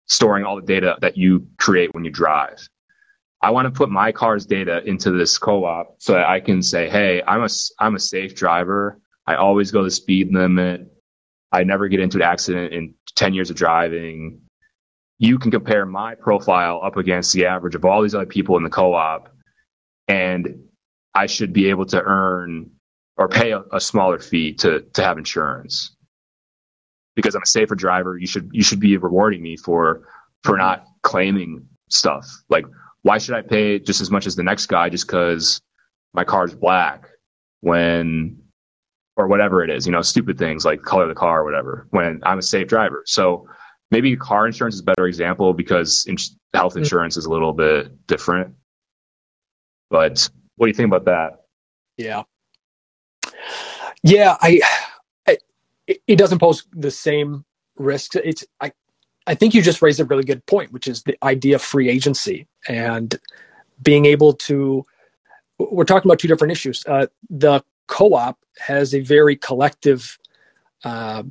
storing 0.06 0.44
all 0.44 0.56
the 0.56 0.66
data 0.66 0.96
that 1.02 1.18
you 1.18 1.48
create 1.58 1.94
when 1.94 2.04
you 2.04 2.10
drive. 2.10 2.66
I 3.44 3.50
want 3.50 3.66
to 3.66 3.70
put 3.70 3.90
my 3.90 4.10
car's 4.10 4.46
data 4.46 4.82
into 4.86 5.10
this 5.10 5.36
co-op 5.36 5.96
so 5.98 6.14
that 6.14 6.26
I 6.26 6.40
can 6.40 6.62
say, 6.62 6.88
Hey, 6.88 7.22
I'm 7.26 7.42
a, 7.42 7.48
I'm 7.78 7.94
a 7.94 8.00
safe 8.00 8.34
driver. 8.34 8.98
I 9.26 9.34
always 9.34 9.70
go 9.70 9.84
the 9.84 9.90
speed 9.90 10.32
limit. 10.32 10.90
I 11.52 11.64
never 11.64 11.88
get 11.88 12.00
into 12.00 12.16
an 12.16 12.22
accident 12.22 12.72
in 12.72 12.94
10 13.16 13.34
years 13.34 13.50
of 13.50 13.56
driving. 13.56 14.40
You 15.18 15.38
can 15.38 15.50
compare 15.50 15.84
my 15.84 16.14
profile 16.14 16.80
up 16.82 16.96
against 16.96 17.34
the 17.34 17.44
average 17.44 17.74
of 17.74 17.84
all 17.84 18.00
these 18.00 18.14
other 18.14 18.24
people 18.24 18.56
in 18.56 18.62
the 18.64 18.70
co-op 18.70 19.28
and 20.08 20.64
I 21.14 21.26
should 21.26 21.52
be 21.52 21.68
able 21.68 21.84
to 21.88 22.00
earn 22.00 22.70
or 23.18 23.28
pay 23.28 23.52
a, 23.52 23.62
a 23.70 23.78
smaller 23.78 24.20
fee 24.20 24.54
to, 24.54 24.86
to 24.94 25.02
have 25.02 25.18
insurance 25.18 25.94
because 27.14 27.34
I'm 27.34 27.42
a 27.42 27.46
safer 27.46 27.74
driver. 27.74 28.16
You 28.16 28.26
should, 28.26 28.48
you 28.54 28.62
should 28.62 28.80
be 28.80 28.96
rewarding 28.96 29.42
me 29.42 29.58
for, 29.58 30.08
for 30.44 30.56
not 30.56 30.86
claiming 31.02 31.68
stuff 31.90 32.26
like 32.48 32.64
why 33.04 33.18
should 33.18 33.34
I 33.34 33.42
pay 33.42 33.78
just 33.78 34.00
as 34.00 34.10
much 34.10 34.26
as 34.26 34.34
the 34.34 34.42
next 34.42 34.66
guy 34.66 34.88
just 34.88 35.06
because 35.06 35.60
my 36.14 36.24
car's 36.24 36.54
black 36.54 37.06
when, 37.60 38.38
or 39.16 39.28
whatever 39.28 39.62
it 39.62 39.68
is, 39.70 39.86
you 39.86 39.92
know, 39.92 40.00
stupid 40.02 40.38
things 40.38 40.64
like 40.64 40.82
color 40.82 41.02
of 41.02 41.10
the 41.10 41.14
car 41.14 41.42
or 41.42 41.44
whatever 41.44 41.86
when 41.90 42.20
I'm 42.24 42.38
a 42.38 42.42
safe 42.42 42.66
driver. 42.66 43.02
So 43.06 43.46
maybe 43.90 44.16
car 44.16 44.46
insurance 44.46 44.74
is 44.74 44.80
a 44.80 44.84
better 44.84 45.06
example 45.06 45.52
because 45.52 46.08
health 46.54 46.76
insurance 46.78 47.18
is 47.18 47.26
a 47.26 47.30
little 47.30 47.52
bit 47.52 48.06
different. 48.06 48.54
But 49.90 50.28
what 50.56 50.66
do 50.66 50.70
you 50.70 50.74
think 50.74 50.88
about 50.88 51.04
that? 51.04 51.44
Yeah. 51.98 52.22
Yeah, 54.02 54.36
I, 54.40 54.60
I 55.28 55.38
it 56.06 56.16
doesn't 56.16 56.38
pose 56.38 56.64
the 56.72 56.90
same 56.90 57.44
risks. 57.76 58.16
It's 58.16 58.44
I 58.60 58.72
I 59.26 59.34
think 59.34 59.54
you 59.54 59.62
just 59.62 59.82
raised 59.82 60.00
a 60.00 60.04
really 60.04 60.24
good 60.24 60.44
point, 60.46 60.72
which 60.72 60.86
is 60.86 61.02
the 61.02 61.16
idea 61.22 61.56
of 61.56 61.62
free 61.62 61.88
agency 61.88 62.46
and 62.68 63.18
being 63.82 64.06
able 64.06 64.34
to. 64.34 64.84
We're 65.58 65.84
talking 65.84 66.10
about 66.10 66.18
two 66.18 66.28
different 66.28 66.52
issues. 66.52 66.84
Uh, 66.86 67.06
the 67.30 67.62
co-op 67.86 68.38
has 68.58 68.94
a 68.94 69.00
very 69.00 69.36
collective 69.36 70.18
uh, 70.84 71.22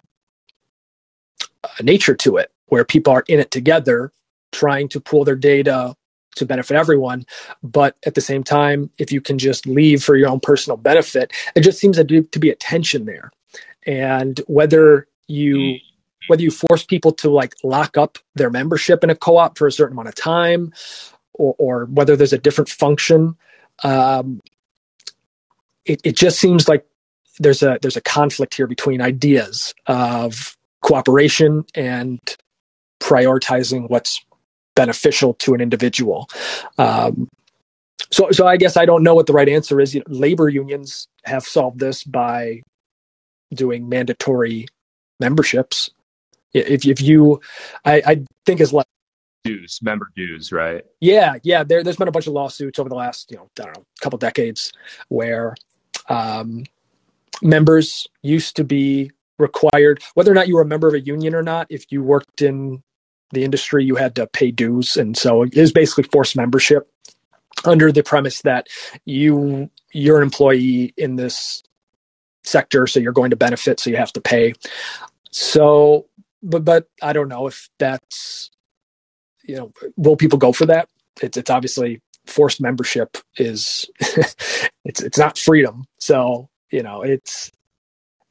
nature 1.81 2.15
to 2.15 2.37
it, 2.37 2.51
where 2.67 2.85
people 2.85 3.13
are 3.13 3.23
in 3.27 3.39
it 3.39 3.51
together, 3.51 4.11
trying 4.51 4.89
to 4.89 4.99
pool 4.99 5.25
their 5.25 5.35
data 5.35 5.95
to 6.35 6.45
benefit 6.45 6.75
everyone. 6.77 7.25
But 7.61 7.97
at 8.05 8.15
the 8.15 8.21
same 8.21 8.43
time, 8.43 8.89
if 8.97 9.11
you 9.11 9.21
can 9.21 9.37
just 9.37 9.67
leave 9.67 10.03
for 10.03 10.15
your 10.15 10.29
own 10.29 10.39
personal 10.39 10.77
benefit, 10.77 11.31
it 11.55 11.61
just 11.61 11.79
seems 11.79 11.97
to 11.97 12.39
be 12.39 12.49
a 12.49 12.55
tension 12.55 13.05
there. 13.05 13.31
And 13.85 14.39
whether 14.47 15.07
you 15.27 15.79
whether 16.27 16.41
you 16.41 16.51
force 16.51 16.83
people 16.85 17.11
to 17.11 17.29
like 17.29 17.55
lock 17.63 17.97
up 17.97 18.17
their 18.35 18.49
membership 18.49 19.03
in 19.03 19.09
a 19.09 19.15
co-op 19.15 19.57
for 19.57 19.67
a 19.67 19.71
certain 19.71 19.93
amount 19.93 20.07
of 20.07 20.15
time 20.15 20.73
or, 21.33 21.55
or 21.57 21.85
whether 21.85 22.15
there's 22.15 22.33
a 22.33 22.37
different 22.37 22.69
function 22.69 23.35
um, 23.83 24.41
it, 25.85 26.01
it 26.03 26.15
just 26.15 26.39
seems 26.39 26.67
like 26.67 26.85
there's 27.39 27.63
a 27.63 27.79
there's 27.81 27.97
a 27.97 28.01
conflict 28.01 28.53
here 28.55 28.67
between 28.67 29.01
ideas 29.01 29.73
of 29.87 30.55
cooperation 30.81 31.65
and 31.75 32.19
prioritizing 33.01 33.89
what's 33.89 34.23
beneficial 34.75 35.33
to 35.35 35.53
an 35.53 35.61
individual. 35.61 36.27
Um, 36.77 37.27
so 38.11 38.29
so 38.31 38.45
i 38.45 38.57
guess 38.57 38.77
i 38.77 38.85
don't 38.85 39.03
know 39.03 39.15
what 39.15 39.27
the 39.27 39.33
right 39.33 39.49
answer 39.49 39.79
is. 39.81 39.97
Labor 40.07 40.49
unions 40.49 41.07
have 41.25 41.43
solved 41.43 41.79
this 41.79 42.03
by 42.03 42.61
doing 43.53 43.89
mandatory 43.89 44.67
memberships 45.19 45.89
if 46.53 46.85
if 46.85 47.01
you, 47.01 47.41
I, 47.85 48.01
I 48.05 48.25
think 48.45 48.61
is 48.61 48.73
like 48.73 48.85
dues, 49.43 49.79
member 49.81 50.09
dues, 50.15 50.51
right? 50.51 50.85
Yeah, 50.99 51.35
yeah. 51.43 51.63
There, 51.63 51.83
there's 51.83 51.97
been 51.97 52.07
a 52.07 52.11
bunch 52.11 52.27
of 52.27 52.33
lawsuits 52.33 52.79
over 52.79 52.89
the 52.89 52.95
last, 52.95 53.31
you 53.31 53.37
know, 53.37 53.49
I 53.59 53.63
don't 53.63 53.77
know, 53.77 53.85
couple 54.01 54.17
decades 54.17 54.71
where 55.09 55.55
um, 56.09 56.63
members 57.41 58.07
used 58.21 58.55
to 58.57 58.63
be 58.63 59.11
required, 59.37 60.01
whether 60.13 60.31
or 60.31 60.35
not 60.35 60.47
you 60.47 60.55
were 60.55 60.61
a 60.61 60.65
member 60.65 60.87
of 60.87 60.93
a 60.93 61.01
union 61.01 61.35
or 61.35 61.43
not. 61.43 61.67
If 61.69 61.91
you 61.91 62.03
worked 62.03 62.41
in 62.41 62.81
the 63.31 63.43
industry, 63.43 63.83
you 63.83 63.95
had 63.95 64.15
to 64.15 64.27
pay 64.27 64.51
dues, 64.51 64.95
and 64.95 65.17
so 65.17 65.43
it 65.43 65.55
was 65.55 65.71
basically 65.71 66.03
forced 66.05 66.35
membership 66.35 66.89
under 67.65 67.91
the 67.91 68.03
premise 68.03 68.41
that 68.41 68.67
you 69.05 69.69
you're 69.91 70.17
an 70.17 70.23
employee 70.23 70.93
in 70.97 71.15
this 71.15 71.63
sector, 72.43 72.87
so 72.87 72.99
you're 72.99 73.13
going 73.13 73.29
to 73.29 73.35
benefit, 73.35 73.79
so 73.79 73.89
you 73.89 73.97
have 73.97 74.13
to 74.13 74.21
pay. 74.21 74.53
So 75.31 76.05
but 76.43 76.65
but 76.65 76.87
I 77.01 77.13
don't 77.13 77.29
know 77.29 77.47
if 77.47 77.69
that's 77.79 78.51
you 79.43 79.55
know 79.55 79.71
will 79.95 80.15
people 80.15 80.37
go 80.37 80.51
for 80.51 80.65
that? 80.67 80.89
It's 81.21 81.37
it's 81.37 81.49
obviously 81.49 82.01
forced 82.25 82.61
membership 82.61 83.17
is 83.37 83.89
it's 84.85 85.01
it's 85.01 85.17
not 85.17 85.37
freedom. 85.37 85.85
So 85.99 86.49
you 86.71 86.83
know 86.83 87.01
it's 87.01 87.51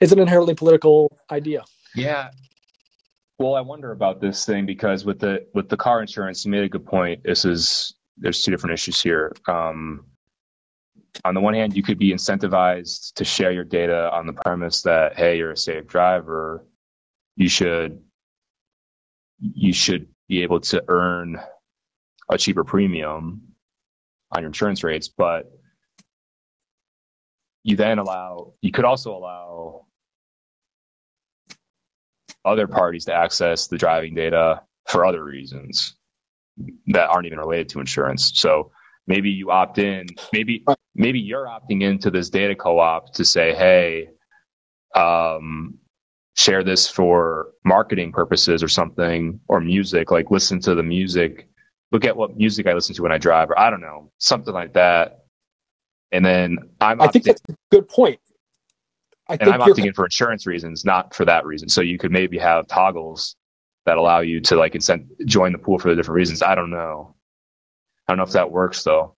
it's 0.01 0.13
an 0.13 0.19
inherently 0.19 0.55
political 0.55 1.17
idea. 1.31 1.65
Yeah. 1.95 2.31
Well, 3.39 3.55
I 3.55 3.61
wonder 3.61 3.91
about 3.93 4.21
this 4.21 4.45
thing 4.45 4.67
because 4.67 5.05
with 5.05 5.19
the 5.21 5.47
with 5.55 5.69
the 5.69 5.77
car 5.77 6.01
insurance, 6.01 6.45
you 6.45 6.51
made 6.51 6.65
a 6.65 6.69
good 6.69 6.87
point. 6.87 7.25
This 7.25 7.45
is 7.45 7.95
there's 8.17 8.43
two 8.43 8.51
different 8.51 8.75
issues 8.75 9.01
here. 9.03 9.33
Um, 9.49 10.07
on 11.25 11.35
the 11.35 11.41
one 11.41 11.55
hand, 11.55 11.77
you 11.77 11.83
could 11.83 11.99
be 11.99 12.13
incentivized 12.13 13.15
to 13.15 13.25
share 13.25 13.53
your 13.53 13.65
data 13.65 14.11
on 14.13 14.27
the 14.27 14.33
premise 14.33 14.83
that 14.83 15.17
hey, 15.17 15.39
you're 15.39 15.53
a 15.53 15.57
safe 15.57 15.87
driver. 15.87 16.65
You 17.37 17.49
should 17.49 18.03
you 19.41 19.73
should 19.73 20.09
be 20.29 20.43
able 20.45 20.61
to 20.61 20.85
earn 20.89 21.41
a 22.31 22.39
cheaper 22.39 22.65
premium 22.65 23.43
on 24.33 24.43
your 24.43 24.49
insurance 24.49 24.85
rates, 24.85 25.09
but 25.09 25.51
you 27.65 27.77
then 27.77 27.99
allow 27.99 28.55
you 28.63 28.73
could 28.73 28.85
also 28.87 29.17
allow 29.17 29.87
other 32.45 32.69
parties 32.69 33.07
to 33.07 33.15
access 33.15 33.69
the 33.69 33.79
driving 33.79 34.15
data 34.17 34.63
for 34.89 35.07
other 35.07 35.25
reasons 35.25 35.97
that 36.89 37.09
aren't 37.11 37.27
even 37.27 37.41
related 37.41 37.71
to 37.71 37.81
insurance. 37.81 38.33
So 38.37 38.73
maybe 39.07 39.31
you 39.31 39.51
opt 39.51 39.79
in, 39.79 40.07
maybe 40.33 40.65
maybe 40.95 41.21
you're 41.21 41.47
opting 41.47 41.83
into 41.83 42.11
this 42.11 42.31
data 42.31 42.55
co-op 42.57 43.15
to 43.15 43.25
say, 43.25 43.55
hey, 43.55 44.09
um, 44.95 45.79
share 46.35 46.65
this 46.65 46.89
for 46.89 47.49
marketing 47.65 48.13
purposes 48.13 48.63
or 48.63 48.69
something, 48.69 49.41
or 49.49 49.61
music, 49.61 50.11
like 50.11 50.31
listen 50.31 50.61
to 50.61 50.75
the 50.75 50.83
music, 50.83 51.49
look 51.91 52.05
at 52.05 52.17
what 52.17 52.37
music 52.37 52.67
I 52.67 52.73
listen 52.73 52.95
to 52.95 53.03
when 53.03 53.13
I 53.13 53.19
drive, 53.19 53.51
or 53.51 53.59
I 53.59 53.71
don't 53.71 53.81
know, 53.81 54.11
something 54.19 54.55
like 54.55 54.75
that. 54.75 55.25
And 56.11 56.25
then 56.25 56.59
I'm 56.81 57.01
I 57.01 57.09
think 57.09 57.25
that's 57.25 57.43
a 57.49 57.55
good 57.71 57.89
point. 57.89 58.21
I 59.29 59.39
and 59.41 59.51
I'm 59.51 59.61
opting 59.61 59.87
in 59.87 59.95
for 59.95 60.05
insurance 60.05 60.47
reasons, 60.47 60.85
not 60.85 61.15
for 61.15 61.25
that 61.25 61.47
reason. 61.47 61.69
So 61.69 61.81
you 61.81 61.99
could 61.99 62.13
maybe 62.13 62.39
have 62.39 62.67
toggles 62.67 63.37
that 63.87 63.97
allow 63.97 64.21
you 64.21 64.41
to 64.41 64.57
like 64.57 64.75
incent, 64.75 65.07
join 65.27 65.53
the 65.53 65.59
pool 65.59 65.79
for 65.79 65.89
the 65.89 65.97
different 65.97 66.17
reasons. 66.17 66.43
I 66.43 66.55
don't 66.55 66.71
know. 66.71 67.15
I 68.07 68.13
don't 68.13 68.19
know 68.19 68.25
if 68.25 68.33
that 68.33 68.51
works 68.51 68.83
though. 68.85 69.17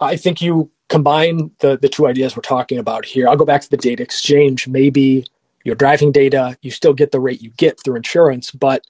I 0.00 0.16
think 0.16 0.40
you 0.40 0.70
combine 0.90 1.52
the 1.60 1.78
the 1.78 1.90
two 1.90 2.08
ideas 2.08 2.36
we're 2.36 2.42
talking 2.42 2.78
about 2.78 3.06
here. 3.06 3.28
I'll 3.28 3.36
go 3.36 3.46
back 3.46 3.62
to 3.62 3.70
the 3.70 3.78
data 3.78 4.04
exchange. 4.04 4.68
Maybe 4.68 5.26
you're 5.64 5.76
driving 5.76 6.12
data, 6.12 6.58
you 6.62 6.72
still 6.72 6.94
get 6.94 7.12
the 7.12 7.20
rate 7.20 7.42
you 7.42 7.50
get 7.58 7.80
through 7.84 7.96
insurance, 7.96 8.52
but 8.52 8.84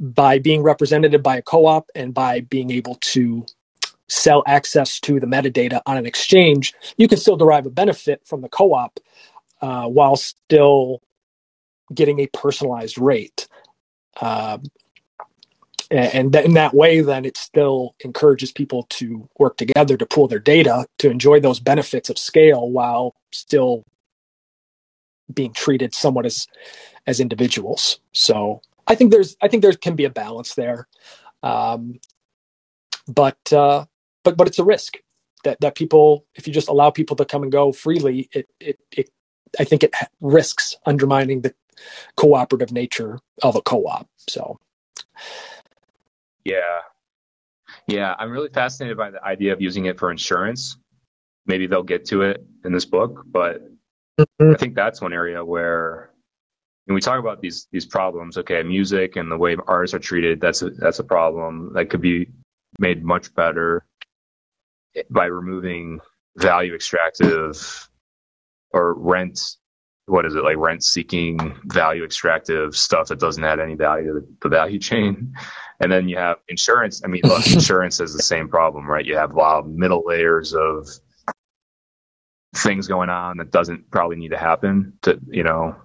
by 0.00 0.38
being 0.40 0.62
represented 0.62 1.22
by 1.22 1.38
a 1.38 1.42
co-op 1.42 1.90
and 1.94 2.14
by 2.14 2.40
being 2.42 2.70
able 2.72 2.96
to 2.96 3.46
sell 4.08 4.42
access 4.46 5.00
to 5.00 5.20
the 5.20 5.26
metadata 5.26 5.80
on 5.86 5.96
an 5.98 6.06
exchange, 6.06 6.74
you 6.98 7.08
can 7.08 7.18
still 7.18 7.36
derive 7.36 7.66
a 7.66 7.70
benefit 7.70 8.22
from 8.26 8.42
the 8.42 8.48
co-op 8.50 9.00
uh, 9.62 9.86
while 9.86 10.16
still 10.16 11.02
getting 11.94 12.20
a 12.20 12.28
personalized 12.28 12.98
rate. 12.98 13.48
Uh, 14.20 14.58
and 15.90 16.34
in 16.34 16.54
that 16.54 16.74
way, 16.74 17.00
then 17.00 17.24
it 17.24 17.36
still 17.36 17.94
encourages 18.04 18.50
people 18.50 18.84
to 18.90 19.28
work 19.38 19.56
together 19.56 19.96
to 19.96 20.06
pool 20.06 20.28
their 20.28 20.40
data 20.40 20.86
to 20.98 21.10
enjoy 21.10 21.40
those 21.40 21.60
benefits 21.60 22.10
of 22.10 22.18
scale 22.18 22.70
while 22.70 23.14
still 23.32 23.84
being 25.32 25.52
treated 25.52 25.94
somewhat 25.94 26.26
as 26.26 26.46
as 27.06 27.20
individuals. 27.20 28.00
So 28.12 28.62
I 28.86 28.94
think 28.94 29.12
there's 29.12 29.36
I 29.40 29.48
think 29.48 29.62
there 29.62 29.72
can 29.72 29.94
be 29.94 30.04
a 30.04 30.10
balance 30.10 30.54
there, 30.54 30.88
um, 31.42 32.00
but 33.06 33.52
uh, 33.52 33.84
but 34.24 34.36
but 34.36 34.48
it's 34.48 34.58
a 34.58 34.64
risk 34.64 34.98
that 35.46 35.60
that 35.60 35.76
people 35.76 36.26
if 36.34 36.46
you 36.46 36.52
just 36.52 36.68
allow 36.68 36.90
people 36.90 37.16
to 37.16 37.24
come 37.24 37.42
and 37.42 37.52
go 37.52 37.72
freely 37.72 38.28
it 38.32 38.48
it, 38.60 38.78
it 38.90 39.08
i 39.58 39.64
think 39.64 39.82
it 39.82 39.94
risks 40.20 40.74
undermining 40.84 41.40
the 41.40 41.54
cooperative 42.16 42.72
nature 42.72 43.18
of 43.42 43.54
a 43.54 43.62
co-op 43.62 44.08
so 44.28 44.58
yeah 46.46 46.78
yeah 47.88 48.14
i'm 48.18 48.30
really 48.30 48.48
fascinated 48.48 48.96
by 48.96 49.10
the 49.10 49.22
idea 49.24 49.52
of 49.52 49.60
using 49.60 49.86
it 49.86 49.98
for 49.98 50.10
insurance 50.10 50.78
maybe 51.46 51.66
they'll 51.66 51.82
get 51.82 52.04
to 52.04 52.22
it 52.22 52.46
in 52.64 52.72
this 52.72 52.84
book 52.84 53.24
but 53.26 53.62
mm-hmm. 54.18 54.52
i 54.52 54.54
think 54.54 54.74
that's 54.74 55.00
one 55.00 55.12
area 55.12 55.44
where 55.44 56.10
when 56.84 56.94
we 56.94 57.00
talk 57.00 57.18
about 57.18 57.40
these 57.40 57.66
these 57.72 57.84
problems 57.84 58.38
okay 58.38 58.62
music 58.62 59.16
and 59.16 59.30
the 59.30 59.36
way 59.36 59.56
artists 59.66 59.94
are 59.94 59.98
treated 59.98 60.40
that's 60.40 60.62
a 60.62 60.70
that's 60.70 61.00
a 61.00 61.04
problem 61.04 61.72
that 61.74 61.90
could 61.90 62.00
be 62.00 62.28
made 62.78 63.04
much 63.04 63.34
better 63.34 63.84
by 65.10 65.26
removing 65.26 66.00
value 66.36 66.74
extractive 66.74 67.88
or 68.70 68.94
rent 68.94 69.56
what 70.06 70.26
is 70.26 70.34
it 70.34 70.44
like 70.44 70.56
rent 70.58 70.84
seeking 70.84 71.58
value 71.66 72.04
extractive 72.04 72.76
stuff 72.76 73.08
that 73.08 73.20
doesn't 73.20 73.44
add 73.44 73.60
any 73.60 73.74
value 73.74 74.06
to 74.08 74.14
the, 74.20 74.28
the 74.42 74.48
value 74.48 74.78
chain. 74.78 75.34
And 75.80 75.92
then 75.92 76.08
you 76.08 76.18
have 76.18 76.38
insurance. 76.48 77.02
I 77.04 77.08
mean 77.08 77.22
look, 77.24 77.46
insurance 77.52 77.98
has 77.98 78.14
the 78.14 78.22
same 78.22 78.48
problem 78.48 78.86
right? 78.86 79.04
You 79.06 79.16
have 79.16 79.32
a 79.32 79.36
lot 79.38 79.60
of 79.60 79.68
middle 79.68 80.04
layers 80.06 80.54
of 80.54 80.88
things 82.56 82.88
going 82.88 83.10
on 83.10 83.38
that 83.38 83.50
doesn't 83.52 83.90
probably 83.90 84.16
need 84.16 84.30
to 84.30 84.38
happen 84.38 84.94
to 85.02 85.20
you 85.28 85.44
know 85.44 85.76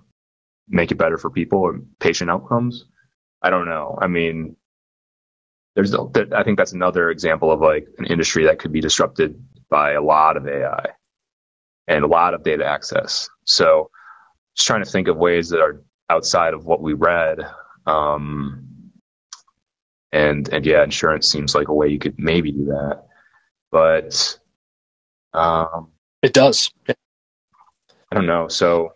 make 0.69 0.91
it 0.91 0.97
better 0.97 1.17
for 1.17 1.29
people 1.29 1.59
or 1.59 1.79
patient 1.99 2.31
outcomes. 2.31 2.85
I 3.41 3.49
don't 3.51 3.67
know. 3.69 3.97
I 4.01 4.07
mean 4.07 4.55
there's 5.75 5.93
I 5.95 6.43
think 6.43 6.57
that's 6.57 6.73
another 6.73 7.09
example 7.11 7.51
of 7.51 7.61
like 7.61 7.87
an 7.97 8.05
industry 8.05 8.45
that 8.45 8.59
could 8.59 8.73
be 8.73 8.81
disrupted 8.81 9.43
by 9.69 9.93
a 9.93 10.01
lot 10.01 10.37
of 10.37 10.47
AI 10.47 10.87
and 11.87 12.03
a 12.05 12.07
lot 12.07 12.33
of 12.35 12.43
data 12.43 12.65
access. 12.65 13.29
So 13.45 13.89
just 14.55 14.67
trying 14.67 14.83
to 14.83 14.89
think 14.89 15.07
of 15.07 15.17
ways 15.17 15.49
that 15.49 15.61
are 15.61 15.81
outside 16.09 16.53
of 16.53 16.65
what 16.65 16.81
we 16.81 16.93
read. 16.93 17.39
Um, 17.85 18.67
and 20.11 20.47
and 20.49 20.65
yeah, 20.65 20.83
insurance 20.83 21.27
seems 21.27 21.55
like 21.55 21.69
a 21.69 21.73
way 21.73 21.87
you 21.87 21.99
could 21.99 22.15
maybe 22.17 22.51
do 22.51 22.65
that, 22.65 23.05
but 23.71 24.39
um, 25.33 25.91
it 26.21 26.33
does. 26.33 26.69
I 26.87 28.15
don't 28.15 28.25
know. 28.25 28.49
So 28.49 28.93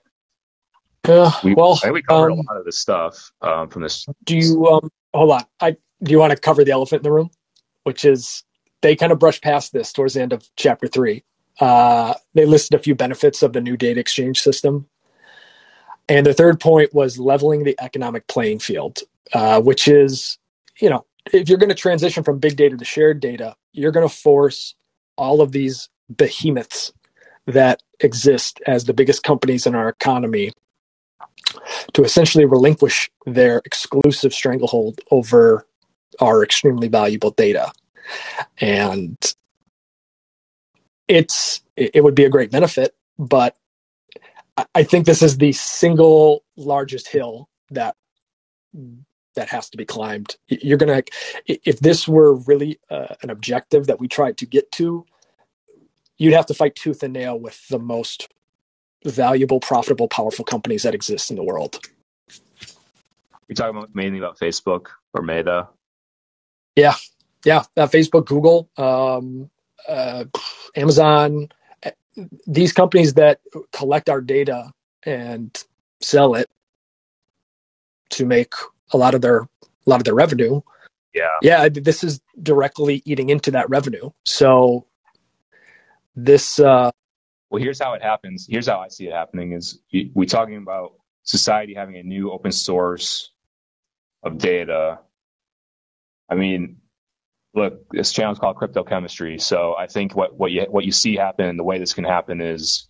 uh, 1.07 1.31
we, 1.43 1.53
well, 1.53 1.79
we 1.91 2.01
covered 2.01 2.33
um, 2.33 2.39
a 2.39 2.41
lot 2.41 2.57
of 2.57 2.65
this 2.65 2.77
stuff 2.77 3.31
um, 3.41 3.69
from 3.69 3.83
this. 3.83 4.05
Do 4.25 4.37
you 4.37 4.67
um, 4.67 4.89
hold 5.13 5.31
on? 5.31 5.43
I 5.59 5.77
do 6.03 6.11
you 6.11 6.19
want 6.19 6.31
to 6.31 6.37
cover 6.37 6.63
the 6.63 6.71
elephant 6.71 6.99
in 6.99 7.03
the 7.03 7.11
room, 7.11 7.29
which 7.83 8.03
is 8.03 8.43
they 8.81 8.95
kind 8.95 9.11
of 9.11 9.19
brush 9.19 9.39
past 9.39 9.71
this 9.71 9.93
towards 9.93 10.15
the 10.15 10.21
end 10.21 10.33
of 10.33 10.47
chapter 10.57 10.87
three. 10.87 11.23
Uh, 11.59 12.13
they 12.33 12.45
listed 12.45 12.77
a 12.77 12.83
few 12.83 12.93
benefits 12.93 13.41
of 13.41 13.53
the 13.53 13.61
new 13.61 13.77
data 13.77 13.99
exchange 13.99 14.41
system. 14.41 14.87
And 16.07 16.25
the 16.25 16.33
third 16.33 16.59
point 16.59 16.93
was 16.93 17.17
leveling 17.17 17.63
the 17.63 17.75
economic 17.79 18.27
playing 18.27 18.59
field, 18.59 18.99
uh, 19.33 19.61
which 19.61 19.87
is, 19.87 20.37
you 20.79 20.89
know, 20.89 21.05
if 21.33 21.49
you're 21.49 21.57
going 21.57 21.69
to 21.69 21.75
transition 21.75 22.23
from 22.23 22.39
big 22.39 22.55
data 22.55 22.77
to 22.77 22.85
shared 22.85 23.19
data, 23.19 23.55
you're 23.73 23.91
going 23.91 24.07
to 24.07 24.15
force 24.15 24.75
all 25.17 25.41
of 25.41 25.51
these 25.51 25.89
behemoths 26.15 26.93
that 27.47 27.81
exist 27.99 28.61
as 28.67 28.85
the 28.85 28.93
biggest 28.93 29.23
companies 29.23 29.65
in 29.65 29.75
our 29.75 29.89
economy 29.89 30.51
to 31.93 32.03
essentially 32.03 32.45
relinquish 32.45 33.09
their 33.25 33.61
exclusive 33.65 34.33
stranglehold 34.33 34.99
over 35.11 35.65
our 36.19 36.43
extremely 36.43 36.87
valuable 36.87 37.31
data. 37.31 37.71
And 38.59 39.17
it's 41.07 41.61
it 41.75 42.03
would 42.03 42.15
be 42.15 42.25
a 42.25 42.29
great 42.29 42.51
benefit, 42.51 42.95
but 43.19 43.55
I 44.75 44.83
think 44.83 45.05
this 45.05 45.21
is 45.21 45.37
the 45.37 45.51
single 45.53 46.43
largest 46.55 47.07
hill 47.07 47.49
that 47.71 47.95
that 49.35 49.49
has 49.49 49.69
to 49.71 49.77
be 49.77 49.85
climbed. 49.85 50.37
You're 50.47 50.77
gonna 50.77 51.03
if 51.47 51.79
this 51.79 52.07
were 52.07 52.35
really 52.35 52.79
uh, 52.89 53.15
an 53.21 53.29
objective 53.29 53.87
that 53.87 53.99
we 53.99 54.07
tried 54.07 54.37
to 54.39 54.45
get 54.45 54.71
to, 54.73 55.05
you'd 56.17 56.33
have 56.33 56.47
to 56.47 56.53
fight 56.53 56.75
tooth 56.75 57.03
and 57.03 57.13
nail 57.13 57.39
with 57.39 57.67
the 57.69 57.79
most 57.79 58.29
valuable, 59.05 59.59
profitable, 59.59 60.07
powerful 60.07 60.45
companies 60.45 60.83
that 60.83 60.95
exist 60.95 61.29
in 61.29 61.37
the 61.37 61.43
world. 61.43 61.79
We 63.47 63.55
talking 63.55 63.77
about 63.77 63.95
mainly 63.95 64.19
about 64.19 64.39
Facebook 64.39 64.87
or 65.13 65.21
Meta. 65.21 65.69
Yeah, 66.75 66.95
yeah. 67.45 67.63
Uh, 67.77 67.87
Facebook, 67.87 68.25
Google, 68.27 68.69
um, 68.77 69.51
uh, 69.87 70.25
Amazon, 70.75 71.49
these 72.47 72.73
companies 72.73 73.15
that 73.15 73.39
collect 73.71 74.09
our 74.09 74.21
data 74.21 74.71
and 75.05 75.63
sell 76.01 76.35
it 76.35 76.49
to 78.11 78.25
make 78.25 78.53
a 78.91 78.97
lot 78.97 79.15
of 79.15 79.21
their 79.21 79.41
a 79.41 79.89
lot 79.89 79.99
of 79.99 80.05
their 80.05 80.15
revenue. 80.15 80.61
Yeah, 81.13 81.29
yeah. 81.41 81.69
This 81.69 82.03
is 82.03 82.21
directly 82.41 83.01
eating 83.05 83.29
into 83.29 83.51
that 83.51 83.69
revenue. 83.69 84.11
So 84.25 84.87
this. 86.15 86.59
Uh, 86.59 86.91
well, 87.49 87.61
here's 87.61 87.79
how 87.79 87.93
it 87.93 88.01
happens. 88.01 88.47
Here's 88.49 88.67
how 88.67 88.79
I 88.79 88.89
see 88.89 89.07
it 89.07 89.13
happening: 89.13 89.53
is 89.53 89.79
we're 90.13 90.25
talking 90.25 90.57
about 90.57 90.93
society 91.23 91.73
having 91.73 91.97
a 91.97 92.03
new 92.03 92.31
open 92.31 92.51
source 92.51 93.31
of 94.23 94.37
data 94.37 94.99
I 96.29 96.35
mean, 96.35 96.77
look, 97.55 97.89
this 97.91 98.11
channel 98.11 98.33
is 98.33 98.39
called 98.39 98.57
crypto 98.57 98.83
chemistry. 98.83 99.39
So 99.39 99.75
I 99.77 99.87
think 99.87 100.15
what, 100.15 100.37
what 100.37 100.51
you, 100.51 100.65
what 100.69 100.85
you 100.85 100.91
see 100.91 101.15
happen, 101.15 101.57
the 101.57 101.63
way 101.63 101.79
this 101.79 101.93
can 101.93 102.03
happen 102.03 102.41
is 102.41 102.87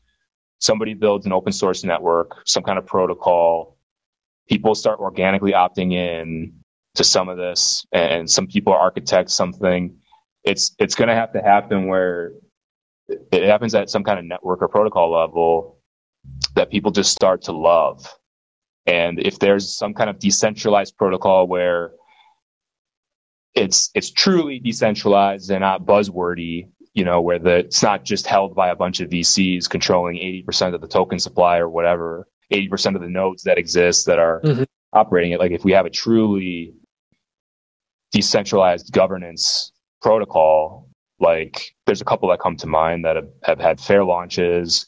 somebody 0.60 0.94
builds 0.94 1.26
an 1.26 1.34
open 1.34 1.54
source 1.54 1.84
network, 1.84 2.42
some 2.46 2.64
kind 2.64 2.80
of 2.80 2.86
protocol, 2.86 3.78
people 4.48 4.76
start 4.76 5.00
organically 5.00 5.54
opting 5.54 5.94
in 5.94 6.54
to 6.96 7.04
some 7.04 7.30
of 7.30 7.38
this, 7.38 7.86
and 7.92 8.30
some 8.30 8.48
people 8.48 8.74
architect 8.74 9.30
something, 9.30 9.98
it's 10.44 10.76
it's 10.80 10.96
going 10.96 11.08
to 11.10 11.16
have 11.16 11.34
to 11.34 11.42
happen 11.42 11.88
where 11.88 12.32
it 13.08 13.44
happens 13.44 13.76
at 13.76 13.90
some 13.90 14.04
kind 14.04 14.20
of 14.20 14.26
network 14.26 14.62
or 14.62 14.68
protocol 14.68 15.12
level 15.12 15.80
that 16.56 16.72
people 16.72 16.92
just 16.92 17.12
start 17.12 17.44
to 17.44 17.52
love. 17.52 18.08
And 18.86 19.20
if 19.20 19.40
there's 19.40 19.76
some 19.76 19.94
kind 19.94 20.10
of 20.10 20.20
decentralized 20.20 20.96
protocol 20.98 21.48
where 21.48 21.92
it's 23.56 23.90
it's 23.96 24.12
truly 24.12 24.60
decentralized 24.60 25.50
and 25.50 25.62
not 25.62 25.86
buzzwordy, 25.86 26.70
you 26.94 27.06
know, 27.06 27.22
where 27.22 27.40
the 27.40 27.60
it's 27.60 27.82
not 27.82 28.04
just 28.04 28.28
held 28.28 28.54
by 28.54 28.70
a 28.70 28.76
bunch 28.76 29.00
of 29.00 29.10
VCs 29.10 29.70
controlling 29.70 30.18
80% 30.18 30.76
of 30.76 30.82
the 30.82 30.88
token 30.88 31.20
supply 31.20 31.58
or 31.58 31.70
whatever, 31.70 32.28
80% 32.52 32.96
of 32.96 33.02
the 33.02 33.10
nodes 33.10 33.44
that 33.44 33.58
exist 33.58 34.08
that 34.08 34.20
are 34.20 34.42
mm-hmm. 34.42 34.64
operating 34.94 35.32
it. 35.32 35.40
Like 35.40 35.52
if 35.52 35.64
we 35.64 35.72
have 35.72 35.86
a 35.86 35.90
truly 35.90 36.74
decentralized 38.12 38.92
governance 38.92 39.72
protocol, 40.02 40.90
like 41.20 41.74
there's 41.86 42.02
a 42.02 42.06
couple 42.06 42.30
that 42.30 42.40
come 42.42 42.58
to 42.58 42.68
mind 42.68 43.06
that 43.06 43.16
have, 43.16 43.30
have 43.42 43.60
had 43.60 43.80
fair 43.80 44.04
launches. 44.04 44.88